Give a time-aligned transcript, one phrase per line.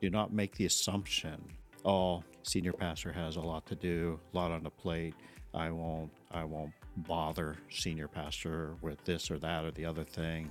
[0.00, 1.42] do not make the assumption,
[1.84, 5.14] oh, senior pastor has a lot to do, a lot on the plate.
[5.52, 10.50] I won't, I won't bother senior pastor with this or that or the other thing,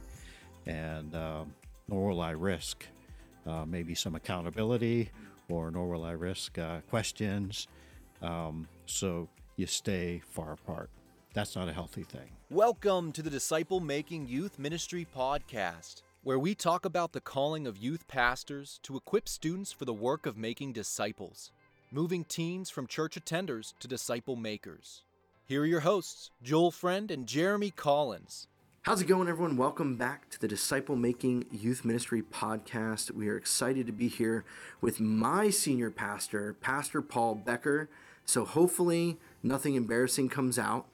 [0.67, 1.53] and um,
[1.87, 2.85] nor will I risk
[3.47, 5.09] uh, maybe some accountability,
[5.49, 7.67] or nor will I risk uh, questions.
[8.21, 10.89] Um, so you stay far apart.
[11.33, 12.29] That's not a healthy thing.
[12.49, 17.77] Welcome to the Disciple Making Youth Ministry Podcast, where we talk about the calling of
[17.77, 21.49] youth pastors to equip students for the work of making disciples,
[21.91, 25.03] moving teens from church attenders to disciple makers.
[25.45, 28.47] Here are your hosts, Joel Friend and Jeremy Collins.
[28.81, 29.55] How's it going, everyone?
[29.55, 33.11] Welcome back to the Disciple Making Youth Ministry podcast.
[33.11, 34.43] We are excited to be here
[34.81, 37.87] with my senior pastor, Pastor Paul Becker.
[38.25, 40.85] So, hopefully, nothing embarrassing comes out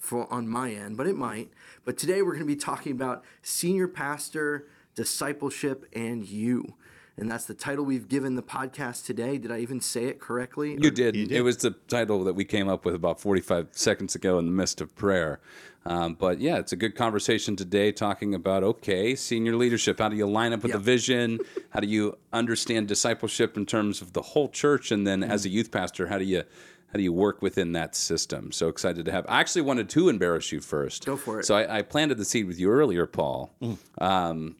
[0.00, 1.50] for on my end, but it might.
[1.84, 6.74] But today, we're going to be talking about senior pastor, discipleship, and you.
[7.16, 9.36] And that's the title we've given the podcast today.
[9.36, 10.78] Did I even say it correctly?
[10.80, 11.14] You did.
[11.14, 11.36] You did.
[11.36, 14.52] It was the title that we came up with about 45 seconds ago in the
[14.52, 15.38] midst of prayer.
[15.84, 19.98] Um, but yeah, it's a good conversation today talking about okay, senior leadership.
[19.98, 20.78] How do you line up with Yep.
[20.78, 21.40] the vision?
[21.70, 24.90] How do you understand discipleship in terms of the whole church?
[24.90, 26.44] And then as a youth pastor, how do you
[26.92, 28.52] how do you work within that system?
[28.52, 29.26] So excited to have.
[29.28, 31.06] I actually wanted to embarrass you first.
[31.06, 31.46] Go for it.
[31.46, 33.50] So I, I planted the seed with you earlier, Paul.
[33.98, 34.56] Um,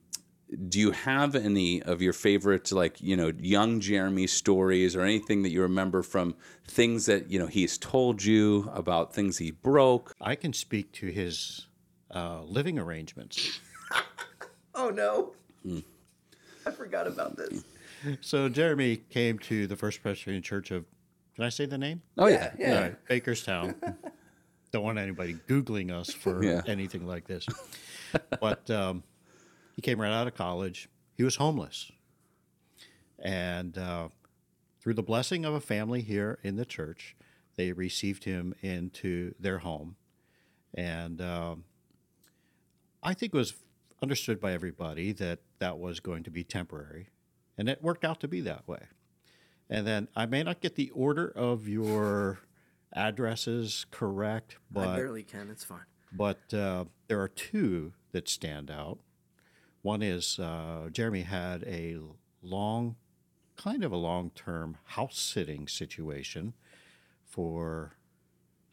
[0.67, 5.43] do you have any of your favorite like you know young jeremy stories or anything
[5.43, 6.35] that you remember from
[6.67, 11.05] things that you know he's told you about things he broke I can speak to
[11.07, 11.67] his
[12.13, 13.61] uh, living arrangements.
[14.73, 15.33] Oh, no.
[16.65, 17.63] I forgot about this.
[18.21, 20.85] So Jeremy came to the First Presbyterian Church of,
[21.35, 22.01] can I say the name?
[22.17, 22.75] oh yeah yeah.
[22.75, 23.75] All right, Bakerstown.
[24.71, 26.61] Don't want anybody Googling us for Yeah.
[26.65, 27.45] anything like this.
[28.39, 29.03] But um,
[29.75, 30.87] he came right out of college.
[31.15, 31.91] He was homeless.
[33.19, 34.09] And uh,
[34.81, 37.15] through the blessing of a family here in the church,
[37.57, 39.97] they received him into their home.
[40.73, 41.65] And um,
[43.03, 43.53] I think it was
[44.01, 47.09] understood by everybody that that was going to be temporary.
[47.57, 48.83] And it worked out to be that way.
[49.71, 52.39] And then I may not get the order of your
[52.93, 55.49] addresses correct, but I barely can.
[55.49, 55.85] It's fine.
[56.11, 58.99] but uh, there are two that stand out.
[59.81, 61.97] One is uh, Jeremy had a
[62.43, 62.97] long,
[63.55, 66.53] kind of a long term house sitting situation
[67.23, 67.93] for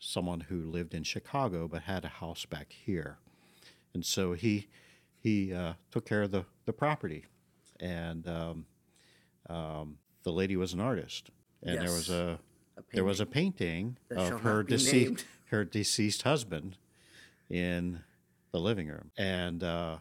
[0.00, 3.19] someone who lived in Chicago but had a house back here.
[3.94, 4.66] And so he
[5.20, 7.25] he uh, took care of the, the property.
[7.81, 8.66] And um,
[9.48, 11.31] um, the lady was an artist.
[11.62, 12.17] And there was Yes.
[12.19, 12.39] a,
[12.93, 15.25] there was a painting That of her deceased named.
[15.47, 16.77] her deceased husband
[17.51, 18.01] in
[18.53, 19.99] the living room, and uh,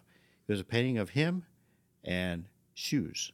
[0.48, 1.46] it was a painting of him
[2.04, 3.32] and shoes,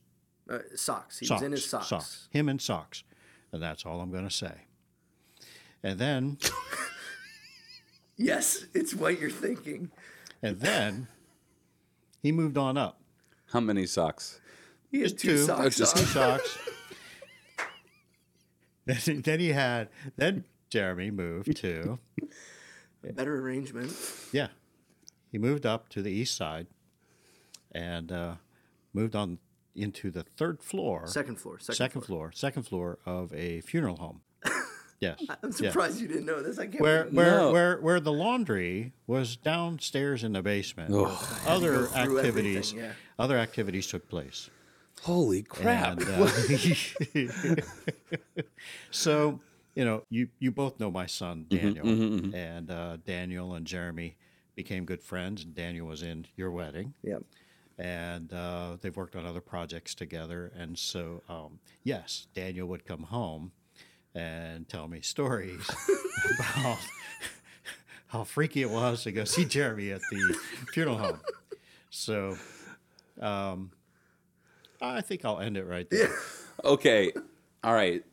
[0.49, 1.19] Uh, socks.
[1.19, 2.27] He socks, was in his socks.
[2.31, 3.03] him and socks,
[3.51, 4.53] and that's all I'm going to say.
[5.83, 6.37] And then,
[8.17, 9.91] Yes, it's what you're thinking.
[10.41, 11.07] and then,
[12.21, 12.99] he moved on up.
[13.51, 14.39] how many socks
[14.93, 16.03] He has Just two, socks just on.
[16.03, 16.57] two socks.
[18.85, 21.97] then, then he had then Jeremy moved to
[23.07, 23.91] a Better arrangement.
[24.31, 24.47] Yeah.
[25.31, 26.67] He moved up to the east side
[27.71, 28.35] and uh,
[28.93, 29.39] moved on
[29.75, 31.57] into the third floor, Second floor.
[31.59, 32.29] Second, second floor.
[32.29, 34.21] floor, second floor of a funeral home.
[34.99, 35.19] Yes.
[35.27, 35.57] I'm yes.
[35.57, 36.57] surprised you didn't know this.
[36.57, 37.51] I can't Where, believe- where, No.
[37.51, 40.91] where, where the laundry was downstairs in the basement.
[40.91, 41.11] where
[41.45, 42.93] Other activities, yeah.
[43.19, 44.49] other activities took place.
[45.01, 47.55] Holy crap And, uh,
[48.91, 49.39] so,
[49.75, 51.85] you know, you, you both know my son, Daniel.
[52.33, 54.17] And uh, Daniel and Jeremy
[54.55, 56.93] became good friends, and Daniel was in your wedding.
[57.03, 57.19] Yeah.
[57.77, 60.51] And uh, they've worked on other projects together.
[60.55, 63.51] And so, um, yes, Daniel would come home
[64.13, 65.67] and tell me stories
[66.39, 66.77] about
[68.07, 70.37] how freaky it was to go see Jeremy at the
[70.71, 71.19] funeral home.
[71.89, 72.37] So,
[73.19, 73.71] um,
[74.83, 76.13] I think I'll end it right there.
[76.63, 77.11] okay
[77.63, 78.03] all right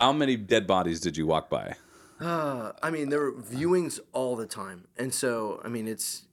[0.00, 1.74] how many dead bodies did you walk by
[2.20, 6.24] Uh, I mean, there were viewings all the time, and so I mean, it's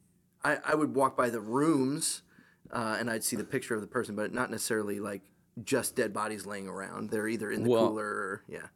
[0.43, 2.23] I, I would walk by the rooms,
[2.71, 5.21] uh, and I'd see the picture of the person, but not necessarily like
[5.63, 7.11] just dead bodies laying around.
[7.11, 8.67] They're either in the Well- cooler or yeah.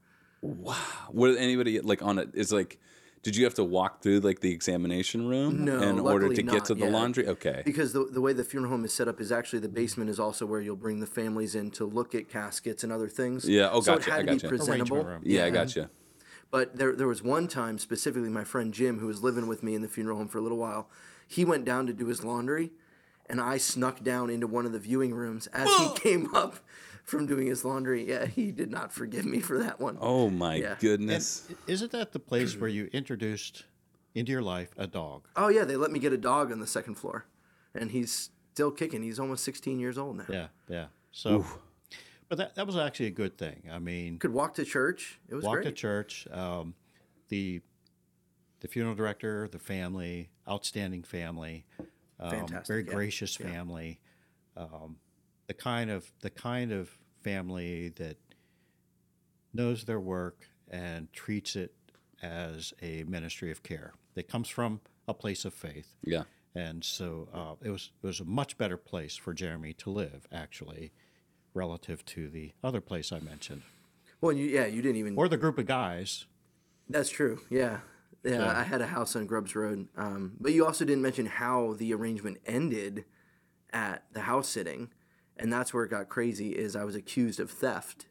[0.42, 0.76] Wow.
[1.12, 2.30] Would anybody like on it?
[2.36, 2.80] Is like,
[3.22, 6.44] did you have to walk through like the examination room No, in order luckily to
[6.44, 6.92] get to the yeah.
[6.92, 7.28] laundry?
[7.28, 7.62] Okay.
[7.66, 10.20] Because the, the way the funeral home is set up is actually the basement is
[10.20, 13.48] also where you'll bring the families in to look at caskets and other things.
[13.48, 14.48] Yeah, oh, so gotcha, it had I to be gotcha.
[14.48, 14.98] presentable.
[14.98, 15.22] Arrangement room.
[15.26, 15.90] Yeah, I gotcha.
[16.52, 19.76] But there, there was one time specifically, my friend Jim, who was living with me
[19.76, 20.90] in the funeral home for a little while,
[21.28, 22.72] he went down to do his laundry,
[23.28, 26.60] and I snuck down into one of the viewing rooms as he came up
[27.10, 28.08] from doing his laundry.
[28.08, 29.98] Yeah, he did not forgive me for that one.
[30.00, 30.72] Oh my Yeah.
[30.72, 31.48] And goodness.
[31.68, 33.66] isn't that the place where you introduced
[34.16, 35.28] into your life a dog?
[35.36, 37.26] Oh yeah, they let me get a dog on the second floor,
[37.74, 39.02] and he's still kicking.
[39.04, 40.26] He's almost 16 years old now.
[40.30, 40.86] Yeah, yeah.
[41.12, 41.46] So,
[42.30, 43.64] but that that was actually a good thing.
[43.72, 45.20] I mean, Could walk to church.
[45.28, 45.66] It was walked great.
[45.66, 46.28] to church.
[46.32, 46.76] Um,
[47.30, 47.62] the
[48.62, 51.66] the funeral director, the family, outstanding family,
[52.20, 52.94] um, Fantastic, very yeah.
[52.94, 54.00] gracious family.
[54.58, 54.98] Um,
[55.48, 58.18] the kind of the kind of family that
[59.54, 61.74] knows their work and treats it
[62.22, 63.94] as a ministry of care.
[64.16, 65.96] That comes from a place of faith.
[66.04, 66.24] Yeah.
[66.56, 70.28] And so uh, it was it was a much better place for Jeremy to live,
[70.32, 70.92] actually,
[71.54, 73.62] relative to the other place I mentioned,
[74.20, 75.16] Well, you, yeah, you didn't even.
[75.16, 76.26] or the group of guys.
[76.90, 77.42] That's true.
[77.50, 77.80] Yeah.
[78.24, 79.88] Yeah, I had a house on Grubbs Road.
[79.96, 83.06] Um, but you also didn't mention how the arrangement ended
[83.72, 84.90] at the house sitting.
[85.40, 88.06] And that's where it got crazy is I was accused of theft,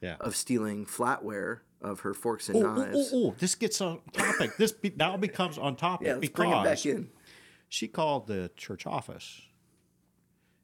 [0.00, 0.16] Yeah.
[0.20, 3.10] of stealing flatware of her forks and Oh, oh, knives.
[3.12, 4.56] oh, this gets on topic.
[4.56, 7.10] This be, now becomes on topic Yeah, let's because bring it back in.
[7.68, 9.42] she called the church office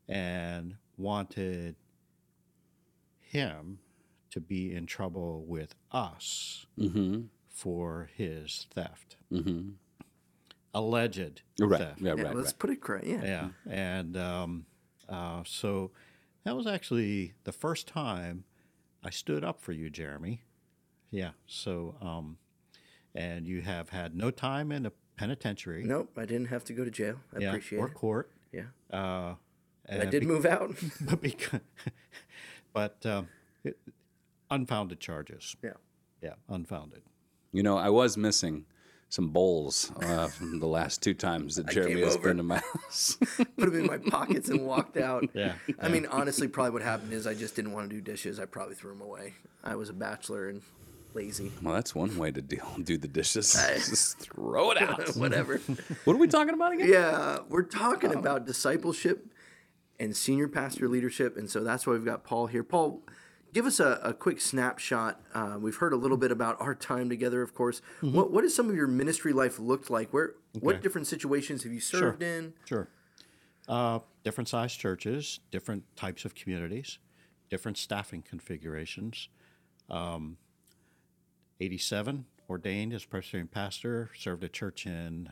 [0.08, 1.76] and wanted
[3.20, 3.78] him
[4.30, 7.22] to be in trouble with us Mm-hmm.
[7.48, 9.16] for his theft.
[10.74, 11.80] Alleged Right.
[11.80, 12.00] theft.
[12.00, 12.58] Yeah, Yeah, right, let's right.
[12.58, 13.06] put it correct.
[13.06, 13.22] Yeah.
[13.24, 14.66] Yeah, and um,
[15.08, 15.90] uh, so
[16.44, 18.44] that was actually the first time
[19.02, 20.42] I stood up for you, Jeremy.
[21.10, 21.30] Yeah.
[21.46, 22.38] So, um,
[23.14, 25.84] and you have had no time in a penitentiary.
[25.84, 27.16] Nope, I didn't have to go to jail.
[27.34, 27.94] I yeah, appreciate or it.
[27.94, 28.30] court.
[28.52, 28.62] Yeah.
[28.92, 29.34] Uh,
[29.90, 30.74] I did be- move out.
[31.00, 31.60] but because,
[32.72, 33.28] but um,
[33.64, 33.78] it,
[34.50, 35.56] unfounded charges.
[35.62, 35.72] yeah.
[36.20, 37.02] Yeah, unfounded.
[37.52, 38.64] You know, I was missing
[39.10, 42.28] some bowls uh, from the last two times that Jeremy has over.
[42.28, 43.16] been to my house.
[43.36, 45.24] Put them in my pockets and walked out.
[45.34, 48.40] Yeah, I mean, honestly, probably what happened is I just didn't want to do dishes.
[48.40, 49.34] I probably threw them away.
[49.62, 50.62] I was a bachelor and
[51.14, 51.52] lazy.
[51.62, 52.66] well, that's one way to deal.
[52.82, 53.52] Do the dishes.
[53.74, 55.08] Just throw it out.
[55.16, 55.58] Whatever.
[56.04, 56.88] what are we talking about again?
[56.90, 59.26] Yeah, we're talking about discipleship
[60.00, 62.62] and senior pastor leadership, and so that's why we've got Paul here.
[62.62, 63.02] Paul,
[63.52, 65.20] give us a, a quick snapshot.
[65.34, 67.80] Uh, we've heard a little bit about our time together, of course.
[68.00, 70.12] What what has some of your ministry life looked like?
[70.12, 72.54] Where what different situations have you served in?
[72.64, 72.88] Sure.
[73.68, 76.98] Uh, different size churches, different types of communities,
[77.50, 79.28] different staffing configurations.
[79.90, 80.38] Um,
[81.60, 85.30] 87, ordained as Presbyterian pastor, served a church in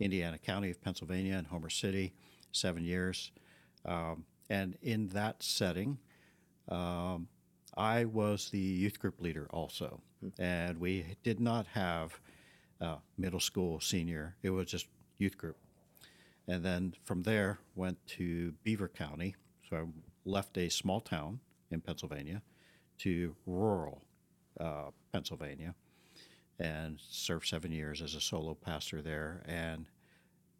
[0.00, 2.14] Indiana County of Pennsylvania and Homer City,
[2.52, 3.30] seven years.
[3.84, 5.98] Um, and in that setting,
[6.68, 7.28] um,
[7.78, 10.00] I was the youth group leader also.
[10.38, 12.20] And we did not have
[12.80, 14.86] uh, middle school, senior, it was just
[15.18, 15.56] youth group
[16.48, 19.36] and then from there went to Beaver County.
[19.68, 19.84] So I
[20.24, 21.40] left a small town
[21.70, 22.42] in Pennsylvania
[22.98, 24.02] to rural
[24.58, 25.74] uh, Pennsylvania,
[26.58, 29.42] and served seven years as a solo pastor there.
[29.46, 29.86] And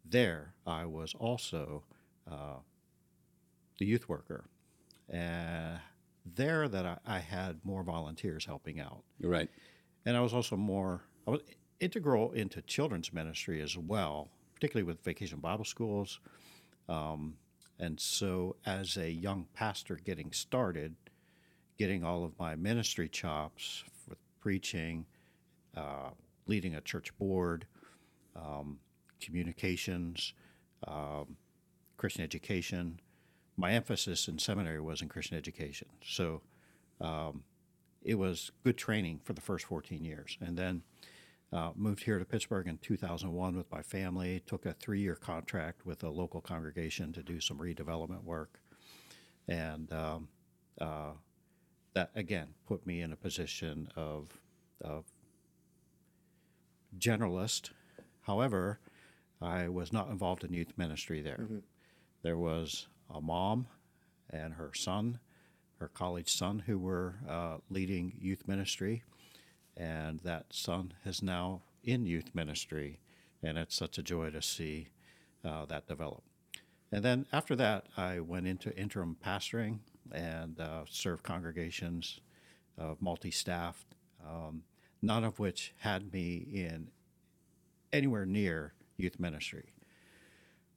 [0.05, 1.83] there I was also
[2.31, 2.59] uh,
[3.79, 4.45] the youth worker,
[5.09, 5.79] and
[6.25, 9.49] there that I, I had more volunteers helping out You're right.
[10.05, 11.41] and I was also more I was
[11.79, 16.19] integral into children's ministry as well, particularly with vacation Bible schools.
[16.87, 17.35] Um,
[17.79, 20.95] and so, as a young pastor getting started,
[21.77, 25.05] getting all of my ministry chops with preaching,
[25.77, 26.09] uh,
[26.45, 27.65] leading a church board,
[28.35, 28.79] um,
[29.21, 30.33] communications,
[30.87, 31.37] um,
[31.95, 32.99] Christian education.
[33.59, 35.89] My emphasis in seminary was in Christian education.
[36.05, 36.41] So,
[38.01, 40.37] it was good training for the first 14 years.
[40.41, 40.83] And then
[41.51, 45.85] uh, moved here to Pittsburgh in 2001 with my family, took a three year contract
[45.85, 48.61] with a local congregation to do some redevelopment work.
[49.47, 50.27] And um,
[50.79, 51.11] uh,
[51.93, 54.39] that, again, put me in a position of,
[54.81, 55.05] of
[56.97, 57.71] generalist.
[58.21, 58.79] However,
[59.41, 61.47] I was not involved in youth ministry there.
[62.21, 63.67] There was a mom
[64.29, 65.19] and her son,
[65.79, 69.03] her college son, who were uh, leading youth ministry,
[69.75, 72.99] and that son is now in youth ministry,
[73.41, 74.89] and it's such a joy to see
[75.45, 76.23] uh, that develop.
[76.91, 79.79] And then after that, I went into interim pastoring
[80.11, 82.19] and uh, served congregations
[82.77, 83.95] of multi-staffed,
[84.27, 84.63] um,
[85.01, 86.89] none of which had me in
[87.93, 89.73] anywhere near youth ministry.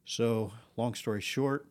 [0.04, 1.66] So, long story short,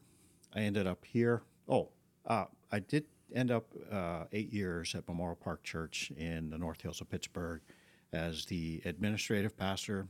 [0.55, 1.41] I ended up here.
[1.70, 1.89] Oh,
[2.25, 6.81] uh, I did end up uh, eight years at Memorial Park Church in the North
[6.81, 7.62] Hills of Pittsburgh
[8.13, 10.08] as the administrative pastor.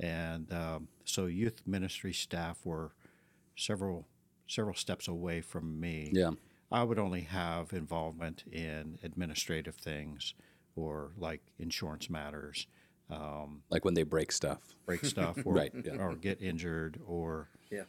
[0.00, 2.92] And um, so, youth ministry staff were
[3.56, 4.06] several
[4.46, 6.10] several steps away from me.
[6.12, 6.32] Yeah.
[6.72, 10.34] I would only have involvement in administrative things
[10.76, 12.66] or like insurance matters,
[13.70, 14.58] Like when they break stuff.
[14.84, 15.96] break stuff, or, Right, yeah.
[15.96, 17.84] or get injured, or Yeah.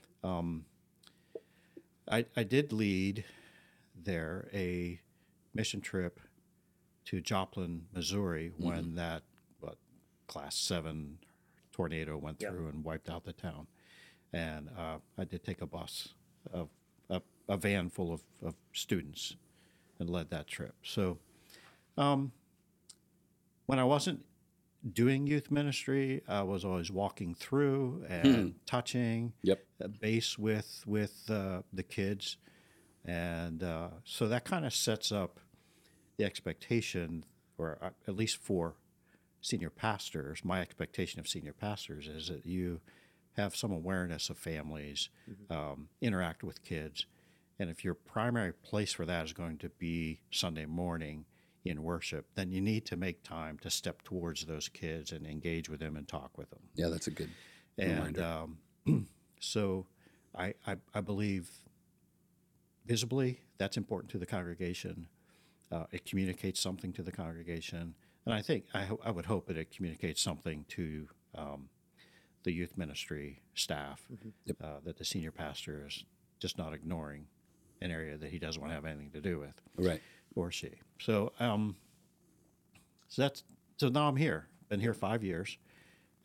[2.09, 3.23] I, I did lead
[4.03, 4.99] there a
[5.53, 6.19] mission trip
[7.05, 9.23] to Joplin, Missouri, when that
[9.59, 9.77] what
[10.27, 11.17] class seven
[11.71, 12.49] tornado went Yeah.
[12.49, 13.67] through and wiped out the town,
[14.33, 16.09] and uh, I did take a bus
[16.53, 16.69] of
[17.09, 19.35] a, a van full of, of students
[19.99, 20.73] and led that trip.
[20.83, 21.17] So,
[21.97, 22.31] um,
[23.65, 24.23] when I wasn't
[24.93, 29.63] doing youth ministry, I was always walking through and touching Yep.
[29.99, 32.37] base with with uh, the kids,
[33.03, 35.39] and uh, so that kind of sets up
[36.17, 37.25] the expectation,
[37.57, 38.75] or uh, at least for
[39.41, 40.43] senior pastors.
[40.43, 42.81] My expectation of senior pastors is that you
[43.37, 45.09] have some awareness of families,
[45.49, 47.05] um, interact with kids,
[47.59, 51.25] and if your primary place for that is going to be Sunday morning
[51.65, 55.69] in worship, then you need to make time to step towards those kids and engage
[55.69, 56.59] with them and talk with them.
[56.75, 57.29] Yeah, that's a good
[57.77, 58.23] And reminder.
[58.87, 59.07] um,
[59.39, 59.85] so
[60.37, 61.49] I, I, I believe
[62.85, 65.07] visibly that's important to the congregation.
[65.71, 67.95] Uh, it communicates something to the congregation.
[68.25, 71.69] And I think, I, I would hope that it communicates something to um,
[72.43, 74.01] the youth ministry staff,
[74.63, 76.03] uh, that the senior pastor is
[76.39, 77.25] just not ignoring
[77.81, 80.01] an area that he doesn't want to have anything to do with Right.
[80.35, 80.71] Or she.
[80.99, 81.75] So, um,
[83.07, 83.43] so that's
[83.77, 84.47] so now I'm here.
[84.69, 85.57] Been here five years,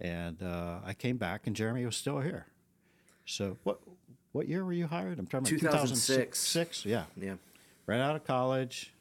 [0.00, 2.46] and uh, I came back, and Jeremy was still here.
[3.26, 3.80] So, what
[4.32, 5.18] what year were you hired?
[5.18, 6.38] I'm trying to 2006.
[6.38, 7.34] Six, yeah, Yeah.
[7.86, 8.92] right out of college,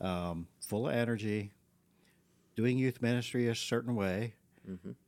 [0.00, 1.52] um, full of energy,
[2.56, 4.34] doing youth ministry a certain way,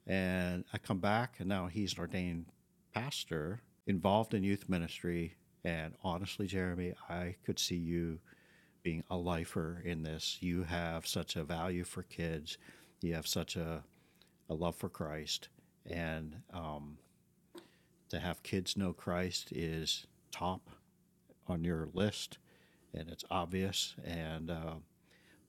[0.07, 2.47] and I come back, and now he's an ordained
[2.95, 5.35] pastor, involved in youth ministry.
[5.67, 8.19] And honestly, Jeremy, I could see you
[8.85, 10.37] being a lifer in this.
[10.41, 12.59] You have such a value for kids.
[13.01, 13.83] You have such a,
[14.49, 15.49] a love for Christ.
[15.91, 16.99] And um,
[18.11, 20.71] to have kids know Christ is top
[21.49, 22.39] on your list,
[22.95, 23.95] and it's obvious.
[24.05, 24.75] And uh,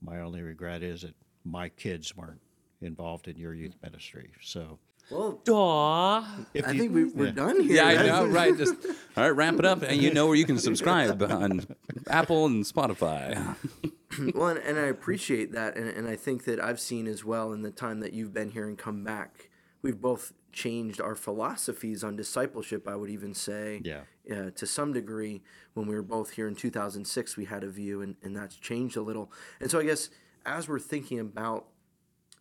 [0.01, 1.13] my only regret is that
[1.43, 2.41] my kids weren't
[2.81, 4.31] involved in your youth ministry.
[4.41, 6.19] So Well, Aw.
[6.65, 7.31] I you- think we, we're yeah.
[7.31, 7.75] done here.
[7.77, 8.57] Yeah, I know, right?
[8.57, 8.75] Just
[9.15, 11.65] all right, wrap it up, and you know where you can subscribe on
[12.09, 13.55] Apple and Spotify.
[14.35, 17.51] well, and, and I appreciate that, and, and I think that I've seen as well
[17.53, 19.49] in the time that you've been here and come back,
[19.81, 22.87] we've both changed our philosophies on discipleship.
[22.87, 24.01] I would even say, Yeah.
[24.31, 25.41] uh, to some degree,
[25.73, 28.95] when we were both here in 2006, we had a view, and, and that's changed
[28.95, 29.31] a little.
[29.59, 30.09] And so I guess
[30.45, 31.65] as we're thinking about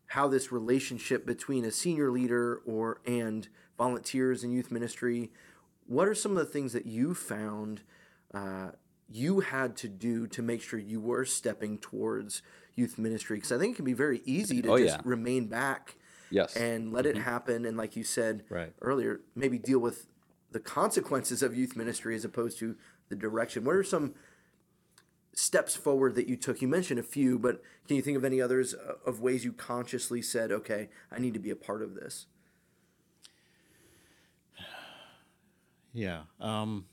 [0.09, 5.33] how this relationship between a senior leader or and volunteers in youth ministry,
[5.87, 7.83] what are some of the things that you found
[8.33, 8.69] uh,
[9.09, 12.43] you had to do to make sure you were stepping towards
[12.75, 13.37] youth ministry?
[13.37, 15.03] Because I think it can be very easy to Oh, just yeah.
[15.05, 15.97] remain back
[16.31, 16.57] Yes.
[16.57, 18.73] and let it happen, and like you said Right.
[18.81, 20.07] earlier, maybe deal with
[20.51, 22.77] the consequences of youth ministry as opposed to
[23.09, 23.65] the direction.
[23.65, 24.15] What are some
[25.33, 26.63] steps forward that you took?
[26.63, 29.53] You mentioned a few, but can you think of any others uh, of ways you
[29.53, 32.27] consciously said, "Okay, I need to be a part of this"?
[35.93, 36.23] Yeah.
[36.41, 36.87] Um,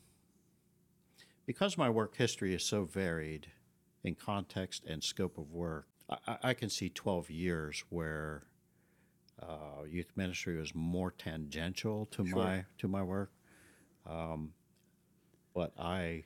[1.45, 3.47] because my work history is so varied
[4.03, 5.87] in context and scope of work,
[6.27, 8.43] I, I- can see 12 years where
[9.41, 13.31] uh, youth ministry was more tangential to my to my work.
[14.09, 14.53] Um,
[15.53, 16.23] but I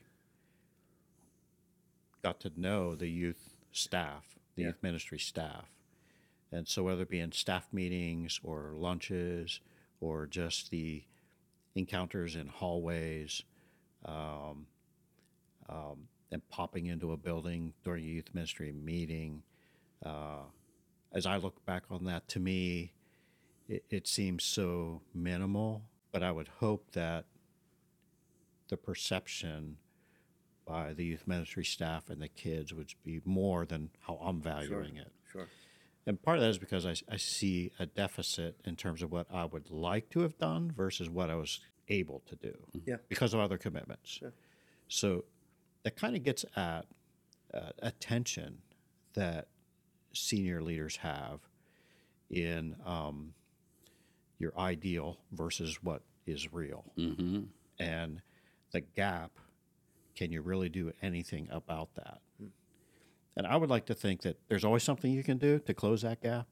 [2.22, 4.24] got to know the youth staff,
[4.56, 5.66] the youth ministry staff.
[6.52, 9.60] And so whether it be in staff meetings or lunches
[10.00, 11.04] or just the
[11.74, 13.42] encounters in hallways
[14.04, 14.66] um,
[15.68, 19.42] um, and popping into a building during a youth ministry meeting.
[20.04, 20.42] Uh,
[21.12, 22.92] as I look back on that, to me,
[23.68, 25.82] it, it seems so minimal,
[26.12, 27.24] but I would hope that
[28.68, 29.76] the perception
[30.66, 34.96] by the youth ministry staff and the kids would be more than how I'm valuing
[34.96, 35.12] it.
[35.30, 35.46] Sure.
[36.08, 39.26] And part of that is because I, I see a deficit in terms of what
[39.32, 42.54] I would like to have done versus what I was able to do
[42.84, 42.96] Yeah.
[43.08, 44.20] because of other commitments.
[44.88, 45.24] So
[45.86, 46.84] that kind of gets at
[47.54, 48.58] uh, attention
[49.14, 49.46] that
[50.12, 51.38] senior leaders have
[52.28, 53.34] in um,
[54.40, 56.82] your ideal versus what is real.
[56.98, 57.42] Mm-hmm.
[57.78, 58.20] And
[58.72, 59.30] the gap,
[60.16, 62.18] can you really do anything about that?
[63.36, 66.02] And I would like to think that there's always something you can do to close
[66.02, 66.48] that gap.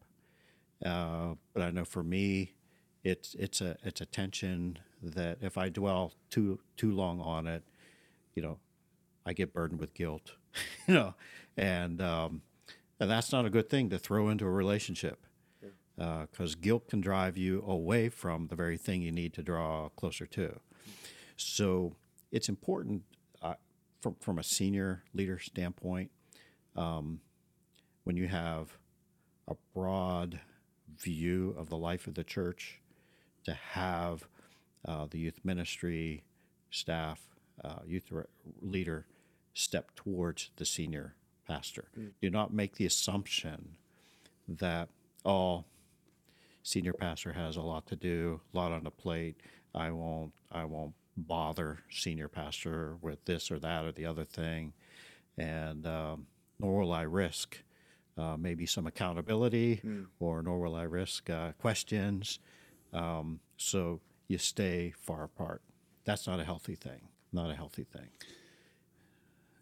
[0.86, 2.54] Uh, but I know for me,
[3.02, 7.64] it's it's a it's a tension that if I dwell too too long on it,
[8.36, 8.58] you know,
[9.26, 10.32] I get burdened with guilt,
[10.86, 11.14] you know,
[11.56, 12.42] and um,
[13.00, 15.26] and that's not a good thing to throw into a relationship
[15.96, 19.88] because uh, guilt can drive you away from the very thing you need to draw
[19.90, 20.58] closer to.
[21.36, 21.96] So
[22.32, 23.02] it's important
[23.42, 23.54] uh,
[24.00, 26.10] from from a senior leader standpoint
[26.76, 27.20] um,
[28.04, 28.76] when you have
[29.48, 30.40] a broad
[30.98, 32.80] view of the life of the church
[33.44, 34.26] to have
[34.86, 36.24] uh, the youth ministry
[36.70, 37.20] staff,
[37.62, 38.24] uh, youth re-
[38.60, 39.06] leader
[39.54, 41.14] step towards the senior
[41.46, 41.86] pastor.
[41.98, 42.10] Mm.
[42.20, 43.76] Do not make the assumption
[44.48, 44.88] that,
[45.24, 45.64] oh,
[46.62, 49.40] senior pastor has a lot to do, a lot on the plate.
[49.74, 54.72] I won't, I won't bother senior pastor with this or that or the other thing,
[55.38, 56.26] and um,
[56.58, 57.58] nor will I risk
[58.18, 60.06] uh, maybe some accountability, mm.
[60.20, 62.38] or nor will I risk uh, questions.
[62.92, 65.62] Um, so you stay far apart.
[66.04, 67.08] That's not a healthy thing.
[67.32, 68.08] Not a healthy thing.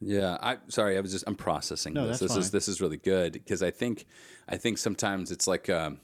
[0.05, 2.19] Yeah, I sorry, I was just I'm processing no, this.
[2.19, 2.41] This fine.
[2.41, 4.07] is this is really good because I think
[4.49, 6.01] I think sometimes it's like um,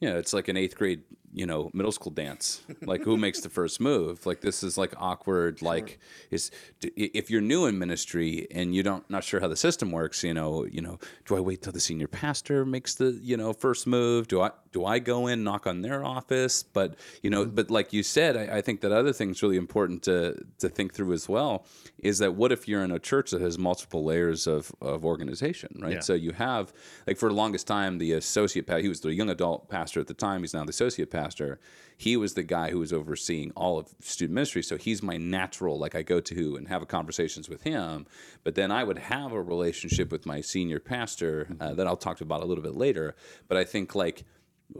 [0.00, 1.02] you know, it's like an eighth grade
[1.36, 2.62] you know middle school dance.
[2.82, 4.24] Like who makes the first move?
[4.26, 5.98] Like this is like awkward like
[6.30, 6.50] is
[6.80, 10.32] if you're new in ministry and you don't not sure how the system works you
[10.32, 13.86] know you know do i wait till the senior pastor makes the you know first
[13.86, 14.28] move?
[14.28, 16.62] Do i do i go in knock on their office?
[16.62, 20.02] But you know but like you said i, I think that other thing's really important
[20.04, 21.66] to to think through as well
[21.98, 25.78] is that what if you're in a church that has multiple layers of, of organization
[25.82, 25.94] right?
[25.94, 26.00] Yeah.
[26.00, 26.72] so you have
[27.06, 30.06] like for the longest time the associate pastor he was the young adult pastor at
[30.06, 30.40] the time.
[30.42, 31.58] He's now the associate pastor pastor,
[31.96, 34.62] he was the guy who was overseeing all of student ministry.
[34.62, 38.06] So he's my natural, like I go to and have conversations with him.
[38.44, 42.20] But then I would have a relationship with my senior pastor uh, that I'll talk
[42.20, 43.16] about a little bit later.
[43.48, 44.24] But I think like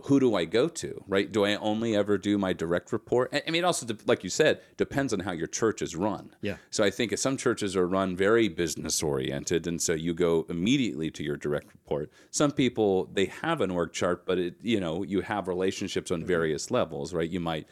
[0.04, 1.30] who do I go to, right?
[1.30, 3.32] Do I only ever do my direct report?
[3.46, 6.34] I mean, also, like you said, depends on how your church is run.
[6.40, 6.56] Yeah.
[6.70, 11.10] So I think some churches are run very business oriented, and so you go immediately
[11.12, 12.10] to your direct report.
[12.30, 16.20] Some people they have an org chart, but it, you know, you have relationships on
[16.20, 16.28] mm-hmm.
[16.28, 17.28] various levels, right?
[17.28, 17.66] You might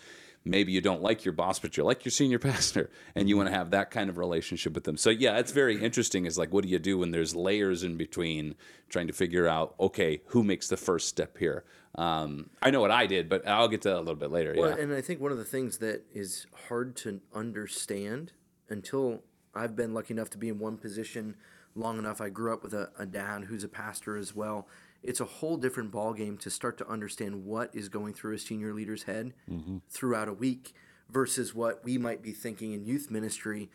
[0.44, 3.48] maybe you don't like your boss, but you like your senior pastor, and you want
[3.48, 4.96] to have that kind of relationship with them.
[4.96, 6.26] So yeah, it's very interesting.
[6.26, 8.54] Is like, what do you do when there's layers in between,
[8.88, 11.64] trying to figure out, okay, who makes the first step here?
[11.96, 14.54] Um, I know what I did, but I'll get to that a little bit later.
[14.56, 14.82] Well, yeah.
[14.82, 18.32] and I think one of the things that is hard to understand
[18.68, 19.22] until
[19.54, 21.36] I've been lucky enough to be in one position
[21.74, 22.20] long enough.
[22.20, 24.66] I grew up with a, a dad who's a pastor as well
[25.04, 28.72] it's a whole different ballgame to start to understand what is going through a senior
[28.72, 29.78] leader's head mm-hmm.
[29.88, 30.72] throughout a week
[31.10, 33.70] versus what we might be thinking in youth ministry.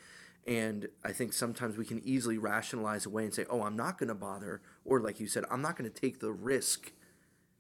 [0.48, 4.08] And I think sometimes we can easily rationalize away and say, oh, I'm not going
[4.08, 4.62] to bother.
[4.84, 6.92] Or, like you said, I'm not going to take the risk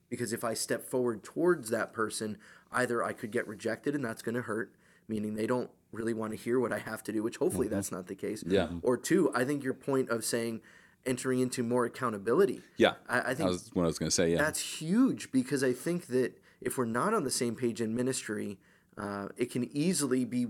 [0.10, 2.38] because if I step forward towards that person,
[2.72, 4.74] either I could get rejected and that's going to hurt,
[5.08, 7.76] meaning they don't really want to hear what I have to do, which hopefully mm-hmm.
[7.76, 8.44] that's not the case.
[8.46, 8.70] Yeah.
[8.82, 10.62] Or two, I think your point of saying,
[11.06, 12.62] entering into more accountability.
[12.78, 14.32] Yeah, I, I think that was what I was going to say.
[14.32, 17.96] Yeah, that's huge because I think that if we're not on the same page in
[17.96, 18.58] ministry,
[18.98, 20.48] uh, it can easily be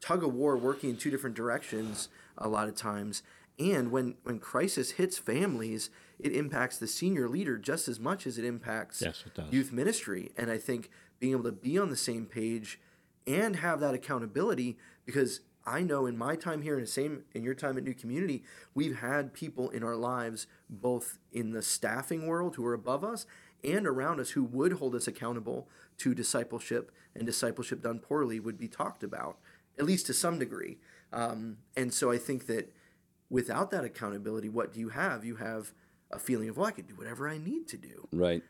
[0.00, 3.22] tug of war working in two different directions a lot of times.
[3.58, 8.38] And when when crisis hits families, it impacts the senior leader just as much as
[8.38, 10.30] it impacts yes, it youth ministry.
[10.36, 12.80] And I think being able to be on the same page
[13.26, 17.42] and have that accountability because I know in my time here, and the same in
[17.42, 18.42] your time at New Community,
[18.74, 23.26] we've had people in our lives, both in the staffing world who are above us
[23.62, 28.58] and around us, who would hold us accountable to discipleship, and discipleship done poorly would
[28.58, 29.38] be talked about,
[29.78, 30.78] at least to some degree.
[31.12, 32.72] Um, and so I think that
[33.28, 35.24] without that accountability, what do you have?
[35.24, 35.72] You have
[36.10, 38.08] a feeling of, well, I can do whatever I need to do.
[38.12, 38.42] Right.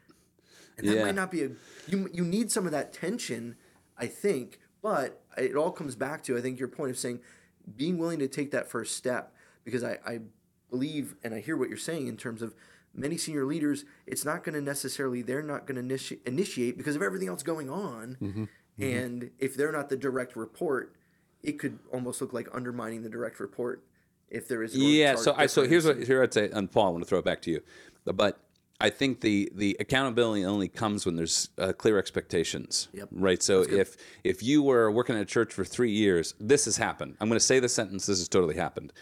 [0.77, 1.05] And that yeah.
[1.05, 1.51] might not be a,
[1.88, 3.57] you, you need some of that tension,
[3.97, 7.21] I think, but it all comes back to, I think, your point of saying
[7.77, 10.21] being willing to take that first step because I, I
[10.71, 12.55] believe and I hear what you're saying in terms of
[12.94, 16.97] many senior leaders, it's not going to necessarily, they're not going to initi- initiate because
[16.97, 18.16] of everything else going on.
[18.21, 18.44] Mm-hmm.
[18.44, 18.83] Mm-hmm.
[18.83, 20.94] And if they're not the direct report,
[21.42, 23.85] it could almost look like undermining the direct report
[24.31, 24.77] if there is.
[24.77, 25.14] Yeah.
[25.17, 27.25] So I so here's what here I'd say, and Paul, I want to throw it
[27.25, 27.62] back to you,
[28.05, 28.38] but
[28.81, 33.09] I think the the accountability only comes when there's uh, clear expectations, yep.
[33.11, 33.43] right?
[33.43, 37.17] So if if you were working at a church for three years, this has happened.
[37.21, 38.07] I'm going to say the sentence.
[38.07, 38.93] This has totally happened.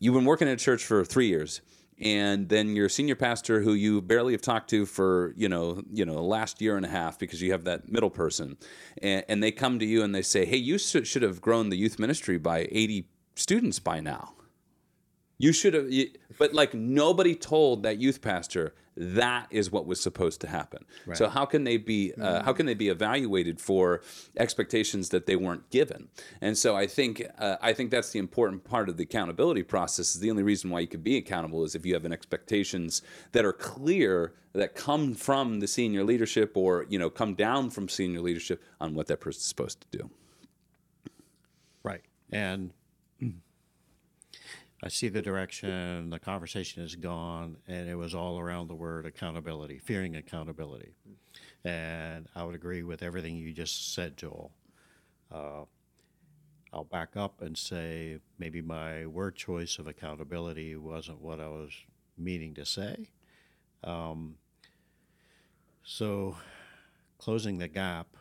[0.00, 1.60] You've been working at a church for three years,
[2.00, 6.04] and then your senior pastor, who you barely have talked to for you know you
[6.04, 8.56] know the last year and a half, because you have that middle person,
[9.00, 11.76] and, and they come to you and they say, "Hey, you should have grown the
[11.76, 13.06] youth ministry by 80
[13.36, 14.34] students by now."
[15.42, 20.00] You should have, you, but like nobody told that youth pastor that is what was
[20.00, 20.84] supposed to happen.
[21.14, 22.12] So how can they be?
[22.14, 24.02] Uh, how can they be evaluated for
[24.36, 26.10] expectations that they weren't given?
[26.40, 30.14] And so I think uh, I think that's the important part of the accountability process.
[30.14, 33.02] Is the only reason why you can be accountable is if you have an expectations
[33.32, 37.88] that are clear that come from the senior leadership or you know come down from
[37.88, 40.10] senior leadership on what that person's supposed to do.
[41.82, 42.02] Right.
[42.30, 42.72] And
[44.82, 49.06] I see the direction the conversation has gone, and it was all around the word
[49.06, 50.94] accountability, fearing accountability.
[51.64, 54.50] And I would agree with everything you just said, Joel.
[55.30, 55.64] Uh,
[56.72, 61.70] I'll back up and say maybe my word choice of accountability wasn't what I was
[62.18, 63.10] meaning to say.
[63.84, 64.36] Um,
[65.84, 66.36] so,
[67.18, 68.16] closing the gap,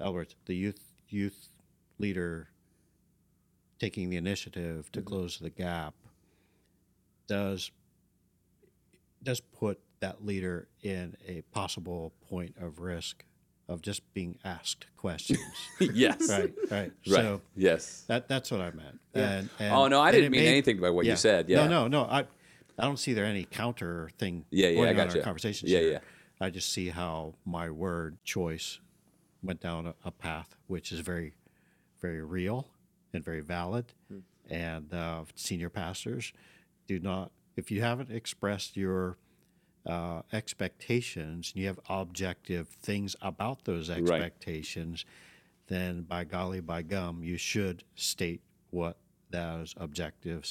[0.00, 1.48] Albert, the youth youth
[1.98, 2.48] leader
[3.78, 5.08] taking the initiative to mm-hmm.
[5.08, 5.94] close the gap
[7.26, 7.70] does
[9.22, 13.24] does put that leader in a possible point of risk
[13.68, 15.40] of just being asked questions.
[15.80, 16.28] yes.
[16.28, 16.92] right, right.
[17.06, 17.22] Right.
[17.22, 18.04] So yes.
[18.08, 19.00] that that's what I meant.
[19.14, 21.48] And, and Oh, no, I didn't mean anything by what you said.
[21.48, 21.66] Yeah.
[21.66, 22.04] No, no, no.
[22.04, 22.26] I
[22.78, 25.18] I don't see there any counter thing Yeah, yeah, I in gotcha.
[25.18, 25.92] our conversations Yeah, here.
[25.92, 25.98] yeah.
[26.40, 28.80] I just see how my word choice
[29.42, 31.34] went down a, a path which is very,
[32.00, 32.68] very real
[33.14, 33.92] and very valid.
[34.08, 34.18] Hmm.
[34.50, 36.32] And uh, senior pastors
[36.86, 39.16] do not, if you haven't expressed your
[39.86, 45.06] uh, expectations and you have objective things about those expectations,
[45.68, 48.98] then by golly, by gum, you should state what
[49.30, 50.46] those objective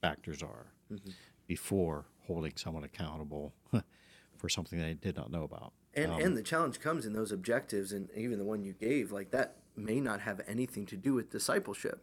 [0.00, 1.10] factors are Mm-hmm.
[1.46, 3.54] before holding someone accountable
[4.36, 5.72] for something they did not know about.
[5.94, 9.30] And and the challenge comes in those objectives, and even the one you gave, like
[9.30, 12.02] that may not have anything to do with discipleship.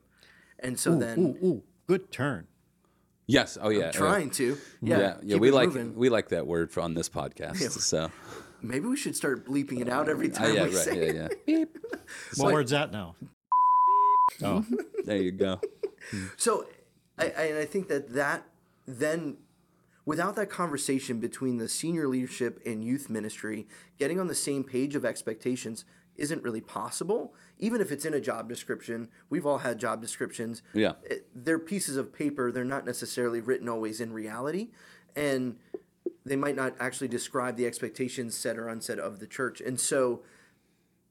[0.60, 2.48] And so then Ooh, ooh, good turn.
[3.28, 3.58] Yes.
[3.62, 3.92] Oh yeah.
[3.92, 5.18] trying to, yeah, Yeah.
[5.24, 5.38] Yeah.
[5.38, 5.96] we like moving.
[5.96, 7.58] we like that word for on this podcast.
[7.80, 8.10] So.
[8.62, 10.64] Maybe we should start bleeping it out every Oh, time yeah.
[10.66, 10.86] we Right.
[10.86, 11.28] say Yeah.
[11.32, 11.42] it.
[11.46, 11.66] Yeah.
[12.38, 13.16] What word's that now?
[14.44, 14.66] Oh,
[15.06, 15.60] There you go.
[16.38, 16.66] So,
[17.18, 18.44] I, I, and I think that that
[18.88, 19.38] then,
[20.06, 23.68] without that conversation between the senior leadership and youth ministry,
[24.00, 25.84] getting on the same page of expectations
[26.18, 27.34] isn't really possible.
[27.60, 30.62] Even if it's in a job description, we've all had job descriptions.
[30.74, 30.94] Yeah.
[31.04, 32.52] It- They're pieces of paper.
[32.52, 34.70] They're not necessarily written always in reality,
[35.16, 35.58] and
[36.26, 39.62] they might not actually describe the expectations said or unsaid of the church.
[39.62, 40.24] And so,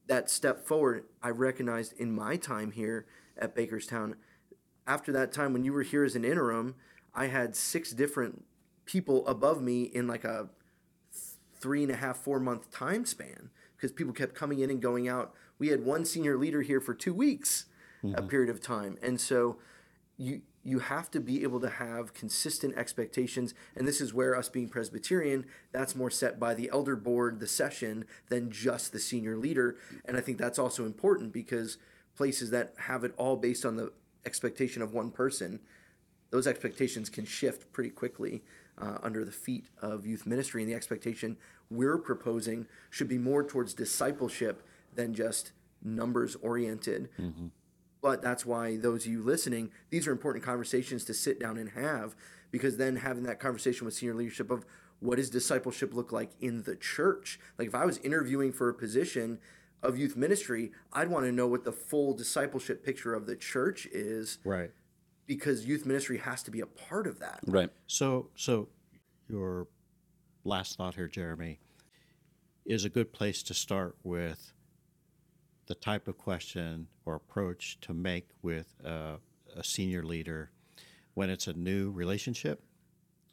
[0.08, 4.14] that step forward, I recognized in my time here at Bakerstown.
[4.86, 6.76] After that time, when you were here as an interim,
[7.12, 8.44] I had six different
[8.84, 10.48] people above me in like a
[11.58, 13.50] three and a half, four month time span
[13.86, 15.32] because people kept coming in and going out.
[15.58, 17.66] We had one senior leader here for two weeks,
[18.02, 18.26] a mm-hmm.
[18.26, 18.98] period of time.
[19.00, 19.58] And so
[20.18, 24.48] you you have to be able to have consistent expectations and this is where us
[24.48, 29.36] being presbyterian that's more set by the elder board the session than just the senior
[29.36, 31.76] leader and i think that's also important because
[32.16, 33.92] places that have it all based on the
[34.24, 35.60] expectation of one person
[36.30, 38.42] those expectations can shift pretty quickly
[38.78, 41.36] uh, under the feet of youth ministry and the expectation
[41.70, 44.62] we're proposing should be more towards discipleship
[44.94, 47.08] than just numbers oriented
[48.06, 51.70] but that's why those of you listening, these are important conversations to sit down and
[51.70, 52.14] have,
[52.52, 54.64] because then having that conversation with senior leadership of
[55.00, 57.40] what does discipleship look like in the church?
[57.58, 59.40] Like if I was interviewing for a position
[59.82, 63.86] of youth ministry, I'd want to know what the full discipleship picture of the church
[63.86, 64.70] is, right.
[65.26, 67.40] Because youth ministry has to be a part of that.
[67.46, 67.70] Right.
[67.86, 68.68] So, so
[69.28, 69.66] your
[70.44, 71.58] last thought here, Jeremy,
[72.64, 74.52] is a good place to start with
[75.66, 79.16] the type of question or approach to make with uh,
[79.56, 80.50] a senior leader
[81.14, 82.62] when it's a new relationship,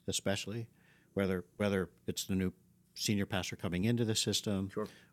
[0.08, 0.68] especially
[1.14, 2.52] whether whether it's the new
[2.96, 4.70] senior pastor coming into the system,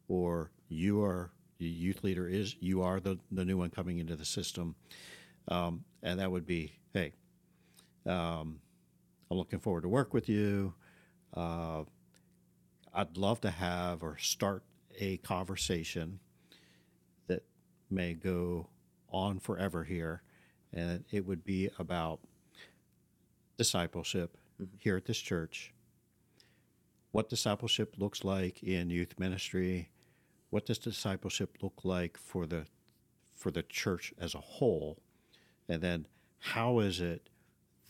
[0.09, 4.17] or you are the youth leader is you are the the new one coming into
[4.17, 4.75] the system,
[5.49, 7.13] um, and that would be hey.
[8.07, 8.61] Um,
[9.31, 10.75] I'm looking forward to work with you.
[11.35, 11.85] Uh,
[12.93, 14.65] I'd love to have or start
[14.99, 16.19] a conversation
[17.29, 17.45] that
[17.91, 18.69] may go
[19.11, 20.23] on forever here,
[20.73, 22.21] and it would be about
[23.57, 24.37] discipleship
[24.79, 25.73] here at this church.
[27.13, 29.91] What discipleship looks like in youth ministry.
[30.51, 32.67] What does discipleship look like for the
[33.35, 34.99] for the church as a whole?
[35.71, 36.07] And then
[36.41, 37.29] how is it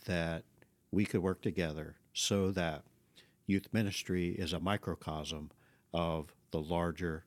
[0.05, 0.43] that
[0.91, 2.83] we could work together so that
[3.47, 5.49] youth ministry is a microcosm
[5.91, 7.25] of the larger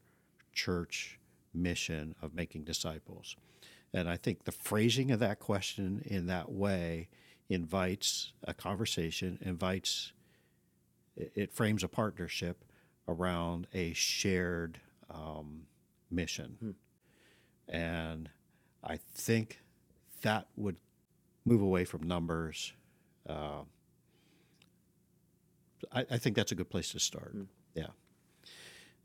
[0.52, 1.18] church
[1.52, 3.34] mission of making disciples.
[3.92, 7.08] And I think the phrasing of that question in that way
[7.48, 10.12] invites a conversation, invites
[11.16, 12.64] it, frames a partnership
[13.08, 14.78] around a shared
[15.10, 15.62] um,
[16.10, 16.76] mission,
[17.68, 18.30] and
[18.82, 19.60] I think
[20.24, 20.76] that would
[21.44, 22.72] move away from numbers.
[23.28, 23.62] Uh,
[25.92, 27.34] I, I think that's a good place to start.
[27.74, 27.88] Yeah.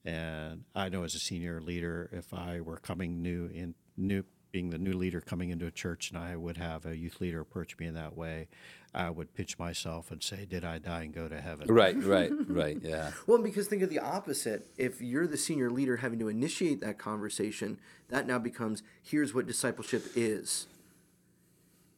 [0.06, 4.72] And I know as a senior leader, if I were coming new in new being
[4.72, 7.78] the new leader coming into a church and I would have a youth leader approach
[7.78, 8.48] me in that way,
[8.96, 11.68] I would pitch myself and say, Did I die and go to heaven?
[11.68, 12.78] Right, right, right.
[12.82, 13.12] Yeah.
[13.28, 14.68] Well, because think of the opposite.
[14.78, 17.78] If you're the senior leader having to initiate that conversation,
[18.08, 20.68] that now becomes here's what discipleship is.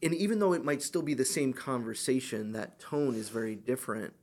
[0.03, 4.13] And even though it might still be the same conversation, that tone is very different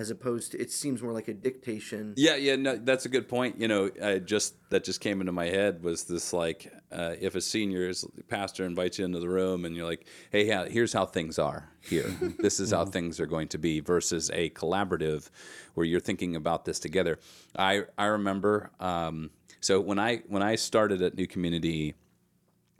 [0.00, 2.14] as opposed to it seems more like a dictation.
[2.16, 3.60] Yeah, yeah, no, that's a good point.
[3.60, 7.34] You know, I just that just came into my head was this like, uh, if
[7.34, 7.92] a senior
[8.28, 11.68] pastor invites you into the room and you're like, hey, yeah, here's how things are
[11.82, 12.08] here.
[12.38, 15.28] this is how things are going to be versus a collaborative
[15.74, 17.18] where you're thinking about this together.
[17.54, 18.70] I I remember.
[18.80, 21.94] Um, so when I when I started at New Community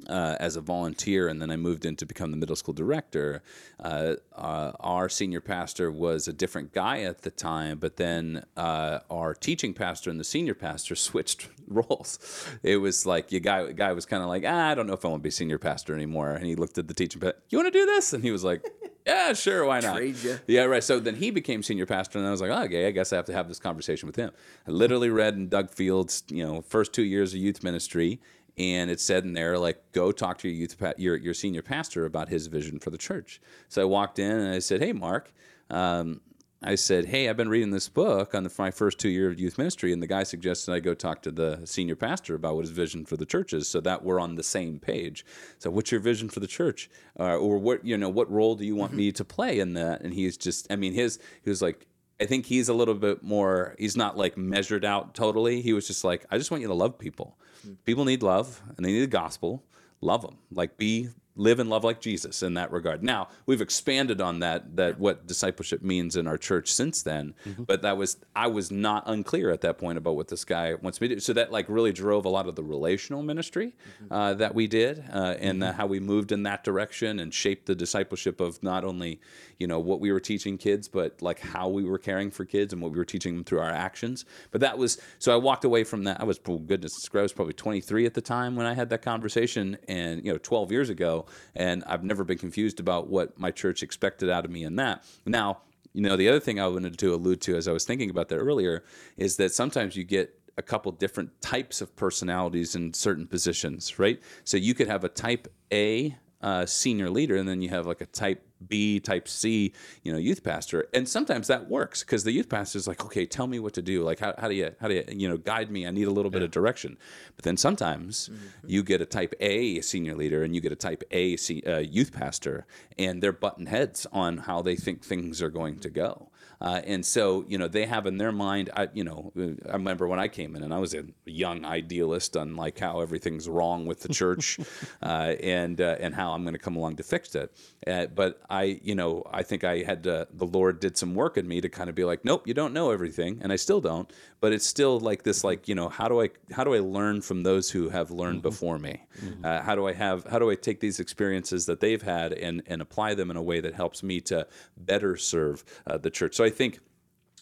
[0.09, 3.43] uh, as a volunteer, and then I moved in to become the middle school director.
[3.79, 9.01] Uh, uh, our senior pastor was a different guy at the time, but then uh,
[9.11, 12.47] our teaching pastor and the senior pastor switched roles.
[12.63, 15.05] It was like the guy guy was kind of like, ah, I don't know if
[15.05, 17.59] I want to be senior pastor anymore, and he looked at the teaching pastor, you
[17.59, 18.65] want to do this, and he was like.
[19.07, 20.03] Yeah, sure, why not?
[20.47, 20.85] Yeah, right.
[20.85, 23.17] So then he became senior pastor, and I was like, oh, okay, I guess I
[23.17, 24.31] have to have this conversation with him.
[24.69, 28.21] I literally read in Doug Fields, you know, first two years of youth ministry,
[28.59, 31.63] and it said in there like go talk to your youth pa- your your senior
[31.63, 33.41] pastor about his vision for the church.
[33.69, 35.33] So I walked in and I said, "Hey, Mark."
[35.69, 36.21] Um,
[36.63, 39.41] I said, "Hey, I've been reading this book on the, my first two year of
[39.41, 42.67] youth ministry, and the guy suggested I go talk to the senior pastor about what
[42.67, 45.25] his vision for the church is, so that we're on the same page.
[45.59, 48.67] So, what's your vision for the church, uh, or what you know, what role do
[48.67, 51.63] you want me to play in that?" And he's just, I mean, his he was
[51.63, 51.87] like,
[52.21, 53.75] I think he's a little bit more.
[53.79, 55.63] He's not like measured out totally.
[55.63, 57.39] He was just like, I just want you to love people.
[57.85, 59.62] People need love, and they need the gospel.
[60.01, 60.38] Love them.
[60.51, 63.03] Like be live and love like Jesus in that regard.
[63.03, 67.35] Now we've expanded on that that what discipleship means in our church since then.
[67.66, 71.01] But that was I was not unclear at that point about what this guy wants
[71.01, 71.21] me to do.
[71.21, 73.75] So that like really drove a lot of the relational ministry
[74.11, 77.66] uh, that we did uh, and uh, how we moved in that direction and shaped
[77.66, 79.21] the discipleship of not only
[79.59, 82.73] you know what we were teaching kids, but like how we were caring for kids
[82.73, 84.25] and what we were teaching them through our actions.
[84.51, 86.21] But that was so I walked away from that.
[86.21, 89.03] I was oh, goodness, I was probably 23 at the time when I had that
[89.03, 91.19] conversation, and you know 12 years ago,
[91.54, 95.04] and I've never been confused about what my church expected out of me in that.
[95.26, 95.62] Now.
[95.92, 98.28] You know, the other thing I wanted to allude to as I was thinking about
[98.28, 98.85] that earlier
[99.16, 104.20] is that sometimes you get a couple different types of personalities in certain positions, right?
[104.44, 108.00] So you could have a type A uh, senior leader, and then you have like
[108.00, 109.72] a type B, type C,
[110.03, 110.88] you know, youth pastor.
[110.92, 113.83] And sometimes that works because the youth pastor is like, okay, tell me what to
[113.83, 114.03] do.
[114.03, 115.87] Like, how, how do you, how do you, you know, guide me?
[115.87, 116.98] I need a little bit of direction.
[117.37, 118.31] But then sometimes
[118.66, 122.12] you get a type A senior leader and you get a type A uh, youth
[122.12, 122.66] pastor,
[122.98, 126.30] and they're button heads on how they think things are going to go.
[126.61, 129.33] Uh, and so, you know, they have in their mind, I, you know,
[129.68, 133.01] I remember when I came in and I was a young idealist on like how
[133.01, 134.59] everything's wrong with the church
[135.03, 137.51] uh, and, uh, and how I'm going to come along to fix it.
[137.87, 141.38] Uh, but I, you know, I think I had to, the Lord did some work
[141.38, 143.38] in me to kind of be like, nope, you don't know everything.
[143.42, 146.31] And I still don't, but it's still like this, like, you know, how do I,
[146.53, 149.01] how do I learn from those who have learned before me?
[149.42, 152.62] Uh, how do I have, how do I take these experiences that they've had and,
[152.66, 154.46] and apply them in a way that helps me to
[154.77, 156.37] better serve uh, the church?
[156.37, 156.81] So I think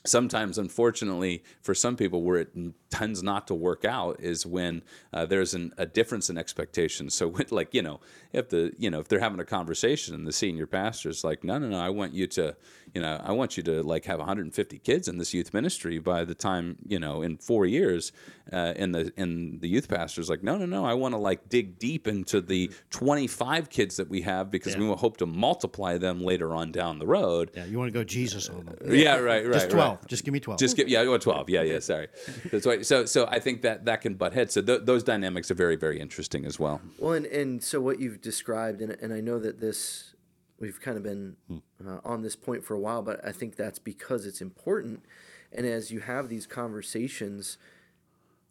[0.07, 2.51] sometimes unfortunately for some people where it
[2.90, 7.29] tends not to work out is when uh, there's an, a difference in expectations so
[7.29, 8.01] when, like you know
[8.33, 11.44] if the you know if they're having a conversation and the senior pastor is like
[11.44, 12.57] no no no i want you to
[12.94, 16.24] you know i want you to like have 150 kids in this youth ministry by
[16.24, 18.12] the time you know in four years
[18.53, 21.18] uh, and the and the youth pastor is like no no no i want to
[21.18, 25.27] like dig deep into the 25 kids that we have because we will hope to
[25.27, 28.77] multiply them later on down the road Yeah, you want to go Jesus on them.
[28.88, 29.98] yeah right right Just right.
[29.98, 30.07] 12.
[30.07, 30.59] Just give me 12.
[30.59, 31.51] Just give yeah, oh, 12.
[31.51, 32.09] Yeah, yeah, sorry.
[32.51, 34.54] That's So so I think that that can butt heads.
[34.54, 36.80] So th- those dynamics are very very interesting as well.
[36.98, 40.14] Well, and, and so what you've described, and, and I know that this,
[40.58, 41.58] we've kind of been hmm.
[41.86, 45.04] uh, on this point for a while, but I think that's because it's important.
[45.52, 47.58] And as you have these conversations,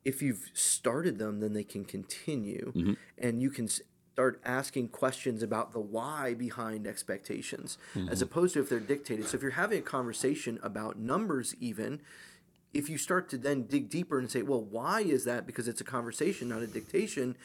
[0.03, 2.93] if you've started them, then they can continue, mm-hmm.
[3.17, 8.23] and you can start asking questions about the why behind expectations, as mm-hmm.
[8.23, 9.27] opposed to if they're dictated.
[9.27, 12.01] So if you're having a conversation about numbers, even
[12.77, 15.47] if you start to then dig deeper and say, well, why is that?
[15.47, 17.35] Because it's a conversation, not a dictation.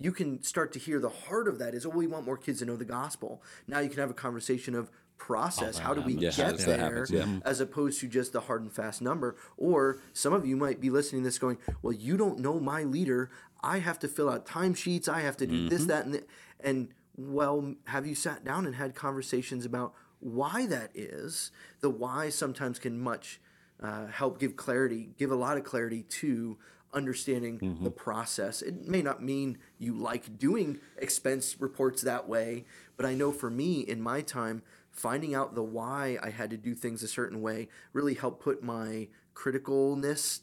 [0.00, 2.60] you can start to hear the heart of that is, oh, we want more kids
[2.60, 3.42] to know the gospel.
[3.66, 5.76] Now you can have a conversation of process.
[5.78, 6.66] how do we Yeah, get there?
[6.76, 7.06] that happen?
[7.10, 7.40] Yeah.
[7.50, 9.34] As opposed to just the hard and fast number.
[9.56, 12.84] Or some of you might be listening to this going, well, you don't know my
[12.84, 13.28] leader.
[13.60, 15.08] I have to fill out timesheets.
[15.08, 16.26] I have to do this, that, and th-.
[16.60, 21.50] and well, have you sat down and had conversations about why that is?
[21.80, 23.40] The why sometimes can much
[23.82, 26.58] uh, help give clarity, give a lot of clarity to
[26.94, 28.62] understanding the process.
[28.62, 32.64] It may not mean you like doing expense reports that way,
[32.96, 36.56] but I know for me in my time, finding out the why I had to
[36.56, 40.40] do things a certain way really helped put my criticalness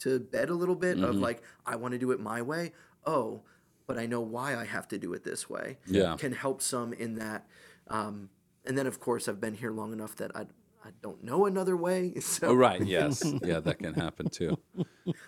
[0.00, 2.72] to bed a little bit of like, I want to do it my way.
[3.06, 3.42] Oh,
[3.86, 5.78] but I know why I have to do it this way.
[5.86, 6.16] Yeah.
[6.16, 7.46] Can help some in that.
[7.88, 8.28] Um,
[8.66, 10.46] and then, of course, I've been here long enough that I,
[10.86, 12.14] I don't know another way.
[12.20, 12.84] So Oh, right.
[12.84, 13.24] Yes.
[13.42, 14.58] yeah, that can happen too.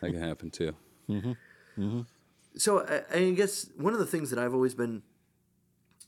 [0.01, 0.77] That can happen too.
[2.57, 5.03] so I, I guess one of the things that I've always been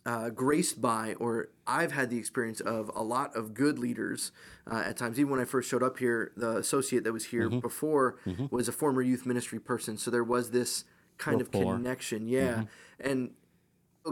[0.06, 4.32] uh, graced by, or I've had the experience of a lot of good leaders
[4.70, 5.18] uh, at times.
[5.18, 8.16] Even when I first showed up here, the associate that was here before
[8.50, 10.84] was a former youth ministry person, so there was this
[11.18, 12.28] kind of connection.
[12.28, 12.64] Yeah,
[12.98, 13.30] and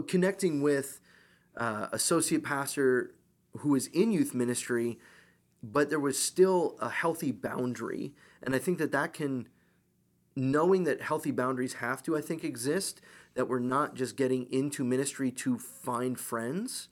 [0.07, 0.99] connecting with
[1.57, 3.15] uh, associate pastor
[3.57, 4.99] who was in youth ministry,
[5.61, 9.47] but there was still a healthy boundary, and I think that that can
[10.35, 13.01] knowing that healthy boundaries have to, I think, exist,
[13.33, 16.87] that we're not just getting into ministry to find friends.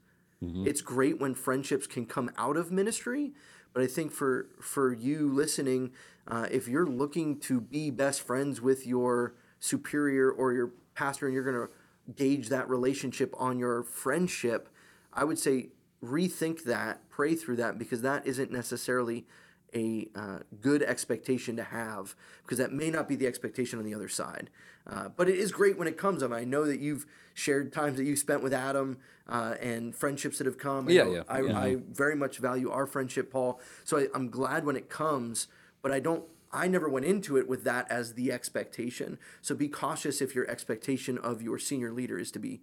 [0.68, 3.34] It's great when friendships can come out of ministry,
[3.74, 5.92] but I think for for you listening,
[6.28, 11.34] uh, if you're looking to be best friends with your superior or your pastor, and
[11.34, 11.74] you're going to
[12.14, 14.70] gauge that relationship on your friendship,
[15.14, 15.70] I would say
[16.04, 19.26] rethink that, pray through that, because that isn't necessarily
[19.76, 23.94] a uh, good expectation to have because that may not be the expectation on the
[23.94, 24.50] other side.
[24.86, 26.32] Uh, but it is great when it comes up.
[26.32, 30.48] I know that you've shared times that you spent with Adam uh, and friendships that
[30.48, 30.88] have come.
[30.88, 31.60] I Yeah, yeah, I, yeah.
[31.60, 33.60] I very much value our friendship, Paul.
[33.84, 35.48] So I, I'm glad when it comes,
[35.82, 36.24] but I don't.
[36.50, 39.20] I never went into it with that as the expectation.
[39.42, 42.62] So be cautious if your expectation of your senior leader is to be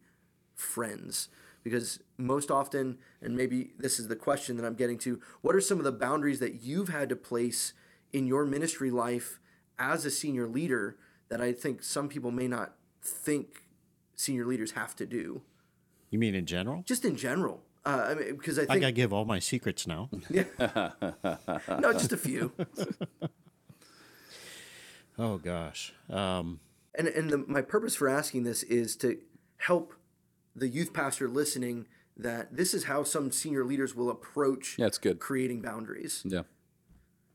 [0.55, 1.29] friends
[1.65, 5.61] because most often and maybe this is the question that i'm getting to what are
[5.61, 7.73] some of the boundaries that you've had to place
[8.13, 9.41] in your ministry life
[9.79, 10.97] as a senior leader
[11.31, 13.65] that i think some people may not think
[14.15, 15.43] senior leaders have to do
[16.11, 16.83] You mean in general?
[16.87, 19.87] just in general uh, I mean, because I I think gotta give all my secrets
[19.87, 20.09] now.
[20.31, 22.51] no, just a few.
[25.19, 25.93] Oh gosh.
[26.11, 26.61] Um,
[26.99, 29.19] And and the, my purpose for asking this is to
[29.59, 29.93] help
[30.55, 31.87] the youth pastor listening
[32.17, 35.19] that this is how some senior leaders will approach Yeah, it's good.
[35.19, 36.23] creating boundaries.
[36.25, 36.43] Yeah.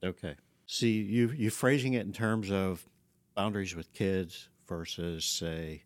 [0.04, 0.36] okay.
[0.66, 2.88] See, you you phrasing it in terms of
[3.36, 5.84] boundaries with kids versus say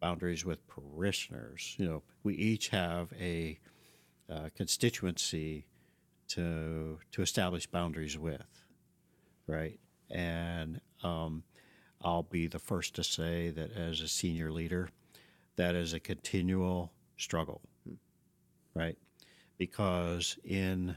[0.00, 1.74] boundaries with parishioners.
[1.78, 3.58] You know, we each have a
[4.32, 5.66] uh, constituency
[6.28, 8.64] to to establish boundaries with,
[9.46, 9.78] right?
[10.08, 11.42] And um,
[12.02, 14.90] I'll be the first to say that as a senior leader,
[15.56, 17.60] that is a continual struggle,
[18.74, 18.96] right?
[19.58, 20.96] Because in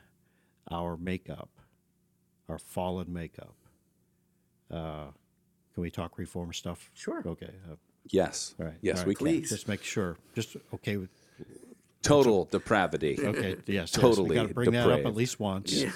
[0.71, 1.49] our makeup,
[2.49, 3.55] our fallen makeup,
[4.71, 5.07] uh,
[5.73, 6.89] can we talk reform stuff?
[6.93, 7.23] Sure.
[7.25, 7.51] Okay.
[7.69, 7.75] Uh,
[8.11, 8.53] Yes.
[8.59, 8.75] all right.
[8.81, 9.07] Yes, All right.
[9.07, 9.27] we can.
[9.27, 9.49] Please.
[9.49, 10.17] Just make sure.
[10.35, 11.09] Just okay with
[12.01, 13.17] Total depravity.
[13.17, 14.29] Okay, yes, Totally Yes.
[14.29, 15.71] We got to bring that up at least once.
[15.71, 15.91] Yeah.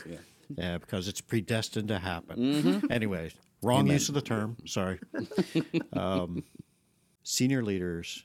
[0.57, 2.37] Yeah, because it's predestined to happen.
[2.39, 2.91] Mm-hmm.
[2.91, 4.55] Anyway, wrong use of the term.
[4.65, 4.99] Sorry.
[5.93, 6.45] um,
[7.23, 8.23] senior leaders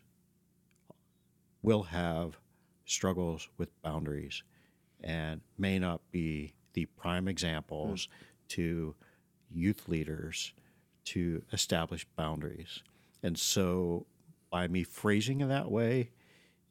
[1.63, 2.37] will have
[2.85, 4.43] struggles with boundaries
[5.03, 8.09] and may not be the prime examples
[8.49, 8.95] to
[9.51, 10.53] youth leaders
[11.05, 12.83] to establish boundaries.
[13.23, 14.07] And so,
[14.51, 16.11] by me phrasing it that way,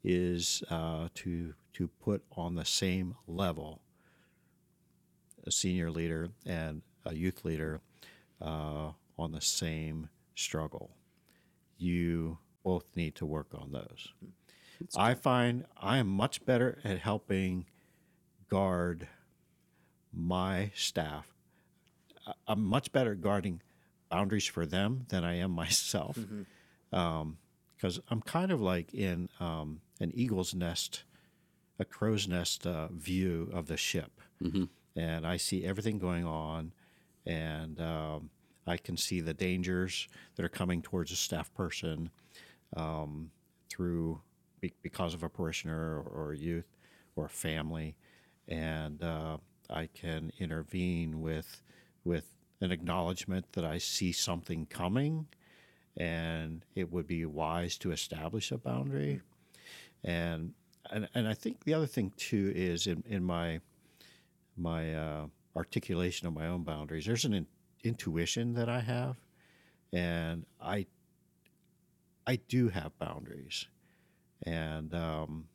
[0.04, 3.82] is uh, to to put on the same level
[5.46, 7.82] a senior leader and a youth leader
[8.42, 10.92] uh, on the same struggle.
[11.78, 14.10] You both need to work on those.
[14.96, 17.66] I find I am much better at helping
[18.50, 19.08] guard
[20.14, 21.34] my staff.
[22.48, 23.62] I'm much better at guarding
[24.10, 26.18] boundaries for them than I am myself.
[26.92, 31.04] Because I'm kind of like in um, an eagle's nest,
[31.80, 34.12] a crow's nest uh, view of the ship.
[34.96, 36.74] And I see everything going on,
[37.26, 38.30] and um,
[38.68, 42.10] I can see the dangers that are coming towards a staff person
[42.76, 43.32] um,
[43.70, 44.20] through
[44.62, 46.78] be- because of a parishioner or, or a youth
[47.16, 47.96] or a family,
[48.48, 49.38] and uh,
[49.70, 51.62] I can intervene with
[52.04, 52.26] with
[52.62, 55.28] an acknowledgement that I see something coming,
[55.98, 59.22] and it would be wise to establish a boundary.
[60.04, 60.54] And
[60.92, 63.60] and and I think the other thing too is in in my
[64.58, 67.06] my uh, articulation of my own boundaries.
[67.06, 67.48] There's an in,
[67.84, 69.18] intuition that I have,
[69.92, 70.86] and I
[72.28, 73.66] I do have boundaries,
[74.44, 75.46] and um,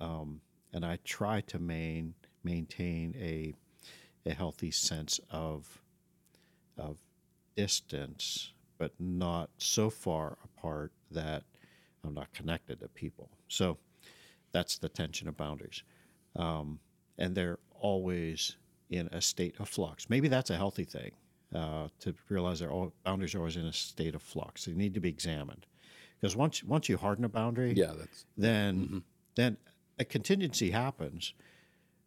[0.00, 0.40] um,
[0.72, 3.54] and I try to main maintain a
[4.26, 5.80] a healthy sense of
[6.78, 6.98] of
[7.56, 11.44] distance, but not so far apart that
[12.04, 13.30] I'm not connected to people.
[13.48, 13.78] So
[14.52, 15.82] that's the tension of boundaries,
[16.36, 16.78] um,
[17.18, 18.56] and they're always
[18.90, 20.10] in a state of flux.
[20.10, 21.12] Maybe that's a healthy thing
[21.54, 24.64] uh, to realize all boundaries are always in a state of flux.
[24.64, 25.66] They need to be examined
[26.24, 28.98] because once once you harden a boundary, Yeah, that's then Mm-hmm.
[29.34, 29.58] then
[29.98, 31.34] a contingency happens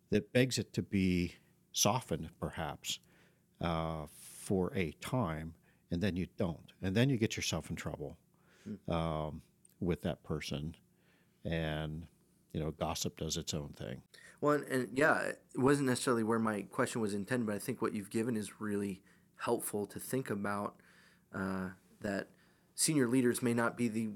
[0.10, 1.36] that begs it to be
[1.72, 2.98] softened, perhaps,
[3.62, 4.08] uh,
[4.40, 5.54] for a time,
[5.92, 8.18] and then you don't, and then you get yourself in trouble
[8.90, 9.44] um,
[9.80, 10.76] with that person,
[11.46, 12.08] and
[12.54, 14.02] you know, gossip does its own thing.
[14.42, 17.84] Well, and, and yeah, it wasn't necessarily where my question was intended, but I think
[17.84, 19.04] what you've given is really
[19.36, 20.82] helpful to think about.
[21.36, 21.70] Uh,
[22.02, 22.30] that
[22.78, 24.08] senior leaders may not be the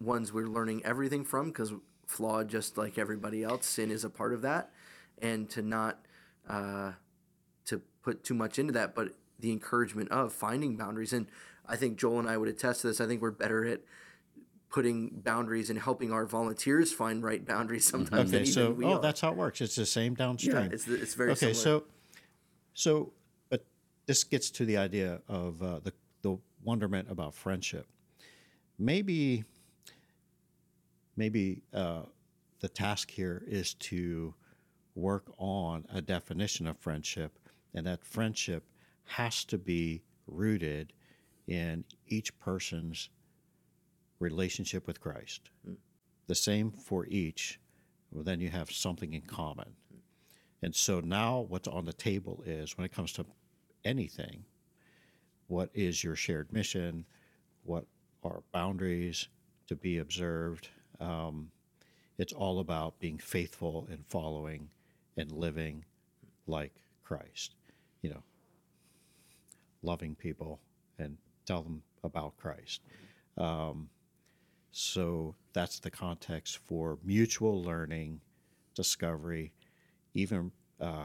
[0.00, 1.72] ones we're learning everything from because
[2.06, 4.70] flawed, just like everybody else, sin is a part of that,
[5.20, 5.98] and to not
[6.48, 6.92] uh,
[7.66, 9.08] to put too much into that, but
[9.40, 11.12] the encouragement of finding boundaries.
[11.12, 11.26] And
[11.66, 13.00] I think Joel and I would attest to this.
[13.00, 13.80] I think we're better at
[14.70, 18.92] putting boundaries and helping our volunteers find right boundaries sometimes than Okay, even so oh,
[18.94, 19.00] are.
[19.00, 19.60] that's how it works.
[19.60, 20.56] It's the same downstream.
[20.56, 21.80] Yeah, it's, it's very okay, similar.
[21.80, 21.84] so
[22.74, 23.12] so
[23.48, 23.64] but
[24.06, 25.92] this gets to the idea of uh, the
[26.22, 27.86] the wonderment about friendship.
[28.78, 29.44] Maybe
[31.16, 32.02] maybe uh,
[32.60, 34.34] the task here is to
[34.94, 37.38] work on a definition of friendship,
[37.74, 38.64] and that friendship
[39.04, 40.92] has to be rooted
[41.46, 43.10] in each person's
[44.18, 45.50] relationship with Christ.
[46.26, 47.60] The same for each.
[48.10, 49.74] Well, then you have something in common.
[50.62, 53.26] And so now what's on the table is when it comes to
[53.84, 54.44] anything,
[55.48, 57.04] what is your shared mission?
[57.64, 57.86] What
[58.24, 59.28] are boundaries
[59.68, 60.68] to be observed?
[61.00, 61.50] Um,
[62.18, 64.68] it's all about being faithful and following
[65.16, 65.84] and living
[66.46, 67.54] like Christ.
[68.02, 68.22] You know,
[69.82, 70.60] loving people
[70.98, 71.16] and
[71.46, 72.80] tell them about Christ.
[73.38, 73.88] Um,
[74.70, 78.20] so that's the context for mutual learning,
[78.74, 79.52] discovery,
[80.14, 80.50] even
[80.80, 81.04] uh,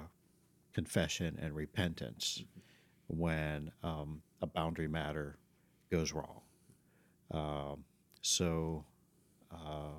[0.74, 2.44] confession and repentance
[3.08, 5.38] when um, a boundary matter
[5.92, 6.42] goes wrong.
[7.32, 7.86] Um,
[8.22, 8.86] so
[9.52, 9.92] uh,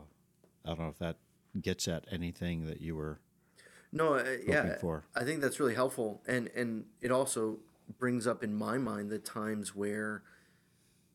[0.64, 1.16] I don't know if that
[1.60, 3.20] gets at anything that you were.
[3.92, 5.04] No, uh, yeah, for.
[5.16, 7.58] I think that's really helpful, and and it also
[7.98, 10.22] brings up in my mind the times where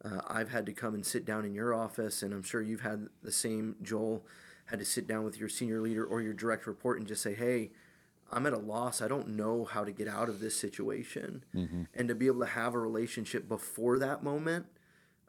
[0.04, 2.82] uh, I've had to come and sit down in your office, and I'm sure you've
[2.82, 3.78] had the same.
[3.82, 4.26] Joel
[4.66, 7.34] had to sit down with your senior leader or your direct report and just say,
[7.34, 7.72] "Hey,
[8.30, 9.02] I'm at a loss.
[9.02, 11.46] I don't know how to get out of this situation,"
[11.94, 14.66] and to be able to have a relationship before that moment.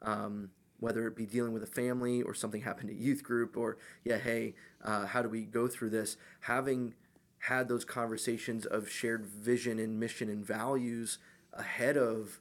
[0.01, 3.77] Um, whether it be dealing with a family or something happened at youth group or
[4.03, 4.53] yeah hey
[4.83, 6.17] uh, how do we go through this?
[6.41, 6.93] Having
[7.39, 11.19] had those conversations of shared vision and mission and values
[11.53, 12.39] ahead of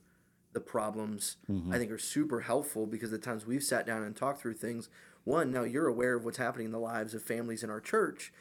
[0.53, 1.37] the problems
[1.71, 4.89] i think are super helpful because the times we've sat down and talked through things
[5.25, 8.33] one now you're aware of what's happening in the lives of families in our church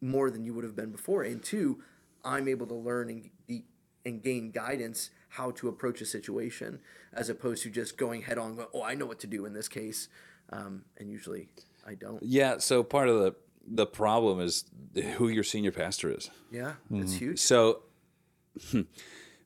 [0.00, 1.22] more than you would have been before.
[1.22, 1.82] And two
[2.24, 3.08] i'm able to learn
[3.48, 3.62] and,
[4.04, 6.80] and gain guidance how to approach a situation
[7.12, 9.68] as opposed to just going head on oh i know what to do in this
[9.68, 10.08] case
[10.50, 11.48] um, and usually
[11.86, 12.58] i don't yeah.
[12.58, 13.34] So part of the
[13.68, 14.64] the problem is
[15.16, 16.30] who your senior pastor is.
[16.52, 17.82] yeah that's huge So,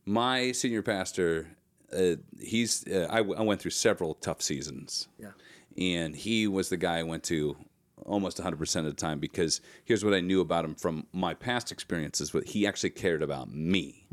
[0.04, 1.48] my senior pastor,
[1.92, 5.30] uh, he's uh, I, w- I went through several tough seasons, yeah
[5.78, 7.56] and he was the guy I went to
[8.04, 11.70] almost 100% of the time because here's what I knew about him from my past
[11.70, 12.34] experiences.
[12.34, 14.04] What he actually cared about me.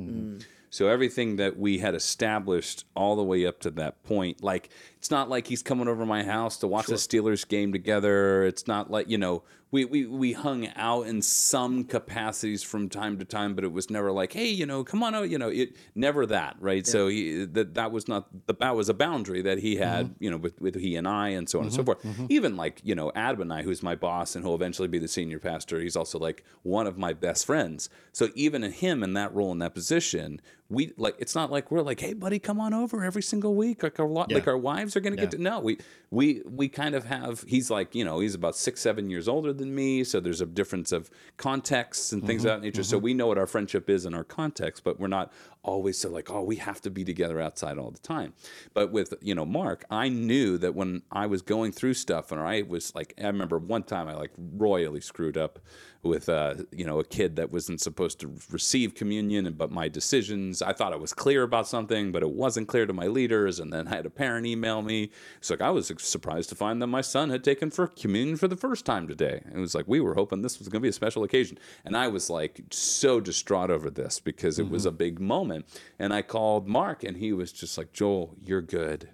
[0.70, 4.70] So everything that we had established all the way up to that point, like
[5.08, 8.44] it's not like he's coming over to my house to watch the Steelers game together.
[8.44, 13.18] It's not like you know we, we we hung out in some capacities from time
[13.20, 15.48] to time, but it was never like, hey, you know, come on out, you know,
[15.48, 16.86] it never that, right?
[16.86, 20.24] So he that that was not the that was a boundary that he had, mm-hmm.
[20.24, 21.86] you know, with, with he and I and so on and so mm-hmm.
[21.86, 22.04] forth.
[22.04, 22.26] Mm-hmm.
[22.30, 25.08] Even like you know Adam and I, who's my boss and who'll eventually be the
[25.08, 27.90] senior pastor, he's also like one of my best friends.
[28.14, 31.72] So even in him in that role in that position, we like it's not like
[31.72, 33.84] we're like, hey buddy, come on over every single week.
[33.84, 35.60] Like our lo- like our wives are going to get to no.
[35.60, 35.78] We
[36.12, 37.44] we we kind of have.
[37.48, 40.46] He's like you know he's about six seven years older than me, so there's a
[40.46, 42.84] difference of contexts and things of that mm-hmm, nature.
[42.84, 43.06] So mm-hmm.
[43.06, 45.32] we know what our friendship is in our context, but we're not
[45.68, 48.34] always so like oh we have to be together outside all the time.
[48.74, 52.42] But with you know Mark, I knew that when I was going through stuff and
[52.42, 55.60] I was like I remember one time I like royally screwed up
[56.08, 59.88] with uh, you know a kid that wasn't supposed to receive communion, and but my
[59.88, 63.60] decisions I thought I was clear about something, but it wasn't clear to my leaders,
[63.60, 65.12] and then I had a parent email me.
[65.38, 68.48] It's like I was surprised to find that my son had taken for communion for
[68.48, 69.42] the first time today.
[69.54, 71.96] It was like we were hoping this was going to be a special occasion, and
[71.96, 74.74] I was like so distraught over this because it mm-hmm.
[74.74, 75.57] was a big moment,
[76.00, 79.10] and I called Mark, and he was just like Joel, you're good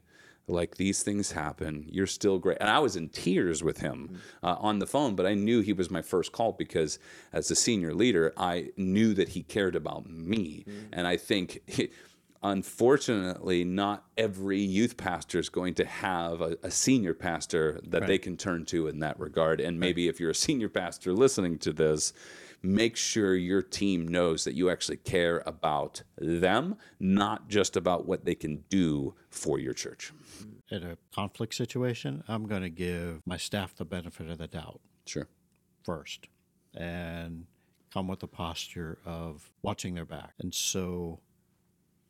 [0.48, 4.46] like these things happen you're still great and i was in tears with him mm-hmm.
[4.46, 7.00] uh, on the phone but i knew he was my first call because
[7.32, 10.88] as a senior leader i knew that he cared about me mm-hmm.
[10.92, 11.62] and i think
[12.44, 18.08] unfortunately not every youth pastor is going to have a, a senior pastor that right.
[18.08, 20.14] they can turn to in that regard and maybe right.
[20.14, 22.12] if you're a senior pastor listening to this
[22.64, 28.24] make sure your team knows that you actually care about them, not just about what
[28.24, 30.14] they can do for your church.
[30.72, 34.80] In a conflict situation, I'm going to give my staff the benefit of the doubt.
[35.06, 35.28] Sure.
[35.84, 36.28] First.
[36.74, 37.46] And
[37.94, 40.34] come with a posture of watching their back.
[40.40, 41.20] And so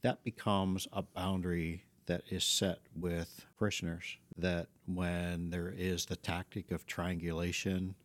[0.03, 6.71] that becomes a boundary that is set with parishioners that when there is the tactic
[6.71, 7.95] of triangulation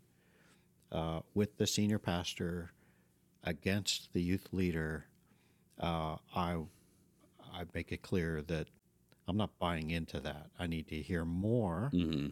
[0.93, 2.73] uh, with the senior pastor
[3.45, 5.07] against the youth leader,
[5.81, 6.57] uh, I
[7.53, 8.69] I make it clear that
[9.27, 10.51] I'm not buying into that.
[10.59, 12.29] I need to hear more, mm-hmm.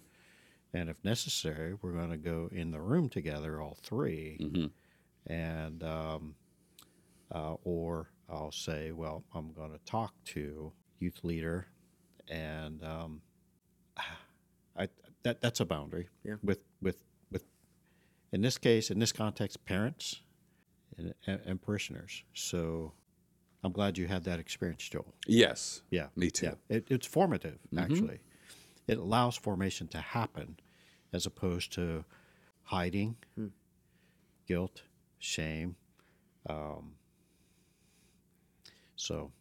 [0.73, 5.33] and if necessary, we're going to go in the room together, all 3 mm-hmm.
[5.33, 6.35] and um,
[7.35, 11.67] uh, or I'll say, well, I'm going to talk to youth leader,
[12.29, 13.21] and um,
[14.77, 14.89] I
[15.23, 16.35] that that's a boundary yeah.
[16.43, 17.03] with with
[18.33, 20.23] in this case, in this context, parents
[20.97, 22.23] and, and, and parishioners.
[22.35, 22.93] So
[23.63, 25.15] I'm glad you had that experience, Joel.
[25.27, 25.83] Yes.
[25.91, 26.07] Yeah.
[26.17, 26.47] Me too.
[26.47, 26.77] Yeah.
[26.77, 27.79] It, it's formative, mm-hmm.
[27.79, 28.21] actually.
[28.87, 30.57] It allows formation to happen
[31.13, 32.05] as opposed to
[32.63, 33.49] hiding, hmm.
[34.47, 34.83] guilt,
[35.19, 35.77] shame.
[36.49, 36.93] Um,
[38.97, 39.33] so.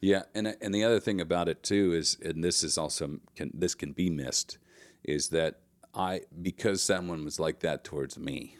[0.00, 3.50] Yeah, and and the other thing about it too is, and this is also can
[3.52, 4.56] this can be missed,
[5.04, 5.60] is that
[5.94, 8.56] I because someone was like that towards me,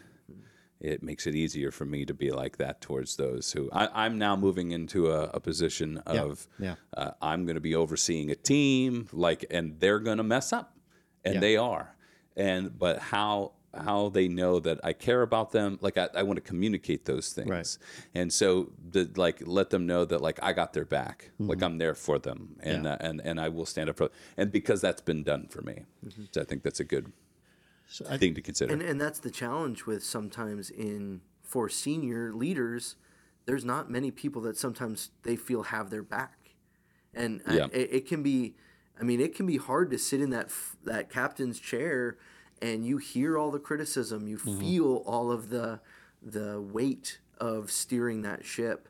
[0.79, 4.17] it makes it easier for me to be like that towards those who I, am
[4.17, 7.03] now moving into a, a position of yeah, yeah.
[7.03, 10.77] Uh, I'm going to be overseeing a team like and they're going to mess up
[11.23, 11.39] and yeah.
[11.39, 11.95] they are
[12.35, 15.77] and but how how they know that I care about them.
[15.81, 17.77] Like I, I want to communicate those things, right.
[18.13, 21.49] and so the, like let them know that like I got their back, mm-hmm.
[21.49, 22.93] like I'm there for them, and yeah.
[22.93, 24.13] uh, and and I will stand up for them.
[24.37, 26.23] And because that's been done for me, mm-hmm.
[26.31, 27.11] so I think that's a good
[27.91, 28.73] so I, thing to consider.
[28.73, 32.95] And, and that's the challenge with sometimes in for senior leaders.
[33.45, 36.55] There's not many people that sometimes they feel have their back,
[37.13, 37.65] and yeah.
[37.65, 38.55] I, it, it can be.
[38.99, 40.51] I mean, it can be hard to sit in that
[40.83, 42.17] that captain's chair
[42.61, 44.59] and you hear all the criticism, you mm-hmm.
[44.59, 45.79] feel all of the
[46.21, 48.87] the weight of steering that ship.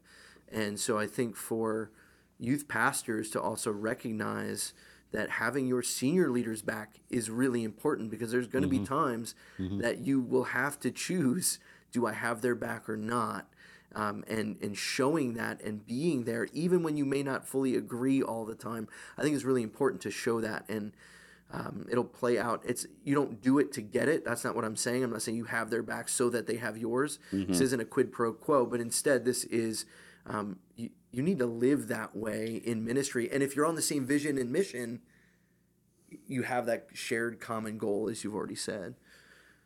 [0.51, 1.91] And so I think for
[2.37, 4.73] youth pastors to also recognize
[5.11, 8.83] that having your senior leaders back is really important because there's going to mm-hmm.
[8.83, 9.79] be times mm-hmm.
[9.79, 11.59] that you will have to choose
[11.91, 13.47] do I have their back or not?
[13.93, 18.23] Um, and and showing that and being there even when you may not fully agree
[18.23, 18.87] all the time
[19.17, 20.93] i think it's really important to show that and
[21.53, 22.61] um, it'll play out.
[22.65, 24.23] It's you don't do it to get it.
[24.23, 25.03] That's not what I'm saying.
[25.03, 27.19] I'm not saying you have their back so that they have yours.
[27.33, 27.51] Mm-hmm.
[27.51, 29.85] This isn't a quid pro quo, but instead this is
[30.25, 33.29] um, you, you need to live that way in ministry.
[33.31, 35.01] And if you're on the same vision and mission,
[36.27, 38.95] you have that shared common goal, as you've already said.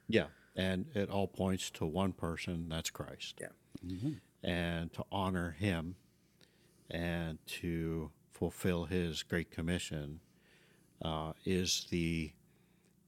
[0.07, 2.67] Yeah, and it all points to one person.
[2.69, 3.39] That's Christ.
[3.39, 3.47] Yeah,
[3.85, 4.13] mm-hmm.
[4.47, 5.95] and to honor Him
[6.89, 10.19] and to fulfill His great commission
[11.03, 12.31] uh, is the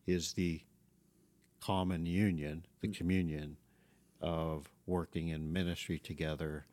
[0.05, 0.61] is the
[1.59, 3.57] common union, the communion
[4.21, 6.65] of working in ministry together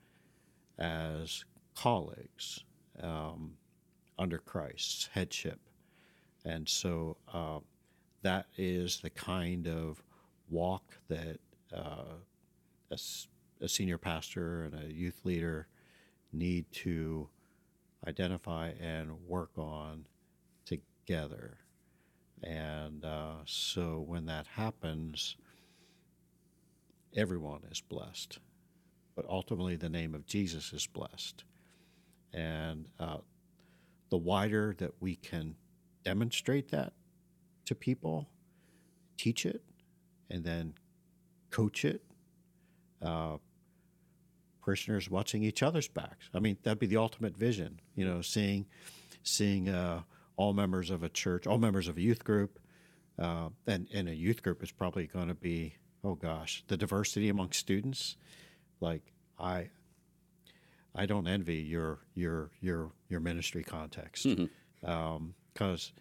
[0.79, 1.45] as
[1.75, 2.65] colleagues
[3.03, 3.53] um,
[4.19, 5.61] under Christ's headship,
[6.45, 7.59] and so uh,
[8.23, 10.03] that is the kind of
[10.49, 11.39] walk that
[11.75, 12.17] uh,
[12.91, 12.99] a,
[13.61, 15.67] a senior pastor and a youth leader
[16.33, 17.29] need to
[18.07, 20.07] identify and work on
[20.65, 21.59] together.
[22.43, 25.37] And uh, so when that happens,
[27.17, 28.39] everyone is blessed.
[29.17, 31.45] But ultimately, the name of Jesus is blessed.
[32.35, 33.19] And uh,
[34.11, 35.55] the wider that we can
[36.05, 36.93] demonstrate that
[37.67, 38.29] to people,
[39.17, 39.63] teach it,
[40.29, 40.75] and then
[41.51, 42.03] coach it.
[43.01, 43.37] Uh,
[44.63, 46.31] parishioners watching each other's backs.
[46.35, 47.81] I mean, that'd be the ultimate vision.
[47.95, 48.67] You know, seeing
[49.23, 50.03] seeing uh,
[50.37, 52.59] all members of a church, all members of a youth group,
[53.19, 57.29] uh, and and a youth group is probably going to be oh gosh, the diversity
[57.29, 58.17] among students.
[58.81, 59.71] Like I,
[60.95, 64.27] I don't envy your your your your ministry context
[64.81, 65.93] because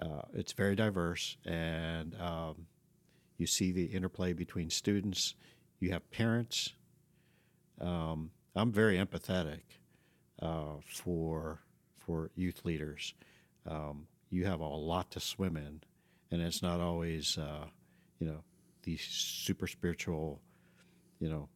[0.00, 2.66] uh, it's very diverse and um,
[3.36, 5.34] you see the interplay between students.
[5.80, 6.74] You have parents.
[7.80, 9.62] Um, I'm very empathetic
[10.42, 11.60] uh, for
[11.96, 13.14] for youth leaders.
[13.66, 15.80] Um, you have a lot to swim in,
[16.30, 17.66] and it's not always uh,
[18.18, 18.44] you know
[18.82, 20.40] the super spiritual
[21.18, 21.48] you know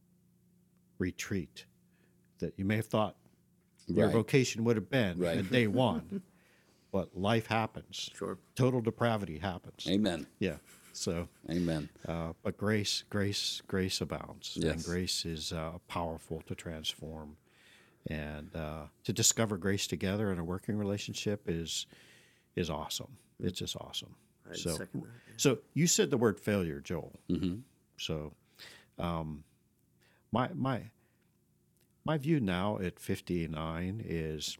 [0.97, 1.65] retreat
[2.39, 3.15] that you may have thought
[3.87, 5.37] your vocation would have been Right.
[5.37, 6.21] at day one,
[6.91, 8.09] but life happens.
[8.15, 8.37] Sure.
[8.55, 9.85] Total depravity happens.
[9.89, 10.27] Amen.
[10.39, 10.57] Yeah.
[10.93, 11.89] So, Amen.
[12.07, 17.35] uh, but grace, grace, grace abounds, and grace is uh, powerful to transform,
[18.09, 21.85] and uh, to discover grace together in a working relationship is
[22.55, 23.17] is awesome.
[23.43, 24.15] It's just awesome.
[24.49, 24.87] I'd so, that,
[25.35, 27.11] so you said the word failure, Joel.
[27.29, 27.55] Mm-hmm.
[27.97, 28.31] So,
[28.97, 29.43] um,
[30.31, 30.83] my my
[32.05, 34.57] my view now at fifty nine is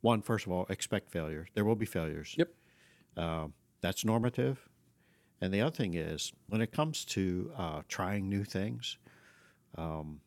[0.00, 0.22] one.
[0.22, 1.46] First of all, expect failure.
[1.54, 2.34] There will be failures.
[2.38, 2.48] Yep.
[3.16, 4.68] Um, that's normative.
[5.40, 8.96] And the other thing is, when it comes to uh, trying new things,
[9.76, 10.20] um,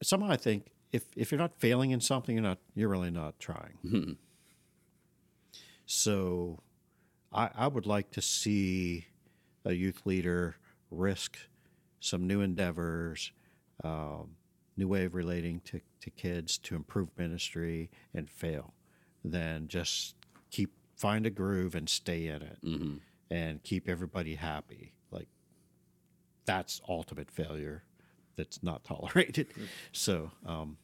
[0.00, 3.38] somehow I think if, if you're not failing in something, you're not you're really not
[3.40, 4.16] trying.
[5.86, 6.60] So,
[7.32, 9.06] I, I would like to see
[9.64, 10.56] a youth leader
[10.90, 11.36] risk
[12.00, 13.32] some new endeavors,
[13.84, 14.36] um,
[14.76, 18.74] new way of relating to, to kids to improve ministry and fail
[19.24, 20.14] than just
[20.50, 22.58] keep find a groove and stay in it
[23.30, 24.92] and keep everybody happy.
[25.10, 25.28] Like
[26.44, 27.84] that's ultimate failure
[28.36, 29.48] that's not tolerated.
[29.92, 30.76] So, um,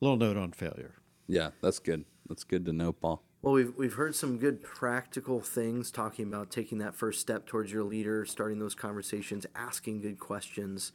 [0.00, 0.94] little note on failure.
[1.26, 2.04] Yeah, that's good.
[2.28, 3.22] That's good to know, Paul.
[3.40, 7.70] Well, we've we've heard some good practical things talking about taking that first step towards
[7.70, 10.90] your leader, starting those conversations, asking good questions.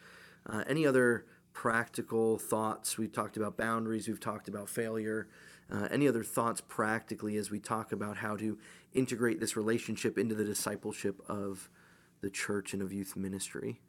[0.46, 2.98] Uh, any other practical thoughts?
[2.98, 4.10] We've talked about boundaries.
[4.10, 5.30] We've talked about failure.
[5.72, 8.58] Uh, any other thoughts practically as we talk about how to
[8.94, 11.70] integrate this relationship into the discipleship of
[12.20, 13.80] the church and of youth ministry?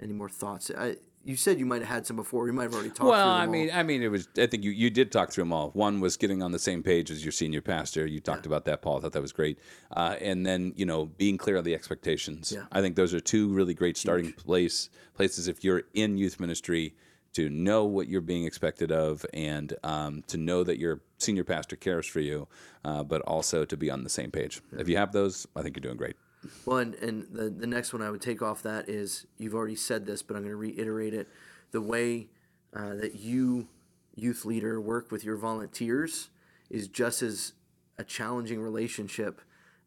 [0.00, 0.70] Any more thoughts?
[0.70, 0.94] I,
[1.24, 2.46] you said you might have had some before.
[2.46, 3.02] You might have already talked.
[3.02, 3.50] Well, through them I all.
[3.50, 4.28] mean, I mean, it was.
[4.38, 5.70] I think you, you did talk through them all.
[5.70, 8.06] One was getting on the same page as your senior pastor.
[8.06, 8.98] You talked about that, Paul.
[8.98, 9.58] I thought that was great.
[9.90, 12.52] Uh, and then you know, being clear on the expectations.
[12.54, 12.64] Yeah.
[12.72, 16.94] I think those are two really great starting place places if you're in youth ministry
[17.32, 21.76] to know what you're being expected of and um, to know that your senior pastor
[21.76, 22.48] cares for you,
[22.84, 24.60] uh, but also to be on the same page.
[24.72, 26.16] If you have those, I think you're doing great.
[26.64, 29.76] Well, and, and the, the next one I would take off that is you've already
[29.76, 31.28] said this, but I'm going to reiterate it.
[31.70, 32.28] The way
[32.74, 33.68] uh, that you,
[34.14, 36.30] youth leader, work with your volunteers
[36.70, 37.52] is just as
[37.98, 39.40] a challenging relationship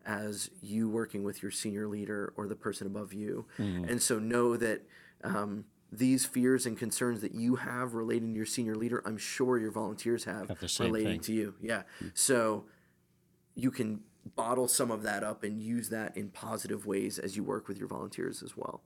[0.06, 3.46] as you working with your senior leader or the person above you.
[3.58, 4.82] And so know that
[5.24, 9.58] um, these fears and concerns that you have relating to your senior leader, I'm sure
[9.58, 11.20] your volunteers have, Have relating thing.
[11.22, 11.54] to you.
[11.62, 11.84] Yeah.
[12.14, 12.66] So
[13.56, 14.02] you can
[14.36, 17.78] bottle some of that up and use that in positive ways as you work with
[17.78, 18.82] your volunteers as well.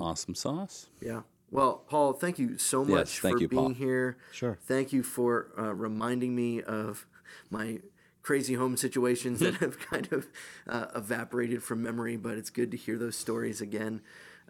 [0.00, 0.88] Awesome sauce.
[1.00, 1.22] Yeah.
[1.50, 3.74] Well, Paul, thank you so much thank for you, being Paul.
[3.74, 4.16] here.
[4.32, 4.58] Sure.
[4.62, 7.06] Thank you for uh, reminding me of
[7.50, 7.80] my
[8.22, 10.26] crazy home situations that have kind of
[10.68, 14.00] uh, evaporated from memory, but it's good to hear those stories again.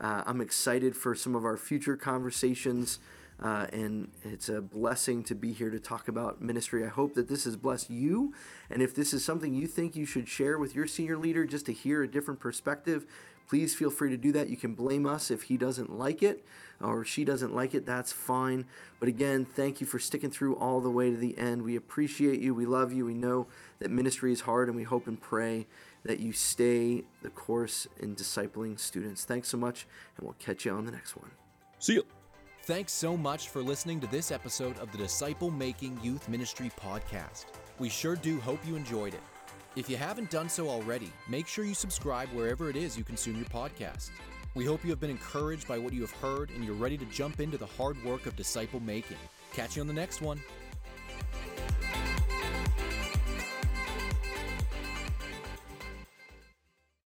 [0.00, 2.98] Uh, I'm excited for some of our future conversations.
[3.42, 6.84] Uh, and it's a blessing to be here to talk about ministry.
[6.84, 8.32] I hope that this has blessed you.
[8.70, 11.66] And if this is something you think you should share with your senior leader just
[11.66, 13.06] to hear a different perspective,
[13.48, 14.48] please feel free to do that.
[14.48, 16.44] You can blame us if he doesn't like it
[16.80, 17.86] or she doesn't like it.
[17.86, 18.66] That's fine.
[19.00, 21.62] But again, thank you for sticking through all the way to the end.
[21.62, 22.54] We appreciate you.
[22.54, 23.04] We love you.
[23.06, 23.46] We know
[23.78, 25.66] that ministry is hard, and we hope and pray
[26.04, 29.24] that you stay the course in discipling students.
[29.24, 31.30] Thanks so much, and we'll catch you on the next one.
[31.78, 32.15] See you.
[32.66, 37.44] Thanks so much for listening to this episode of the Disciple Making Youth Ministry Podcast.
[37.78, 39.20] We sure do hope you enjoyed it.
[39.76, 43.36] If you haven't done so already, make sure you subscribe wherever it is you consume
[43.36, 44.10] your podcast.
[44.56, 47.04] We hope you have been encouraged by what you have heard and you're ready to
[47.04, 49.18] jump into the hard work of disciple making.
[49.52, 50.42] Catch you on the next one.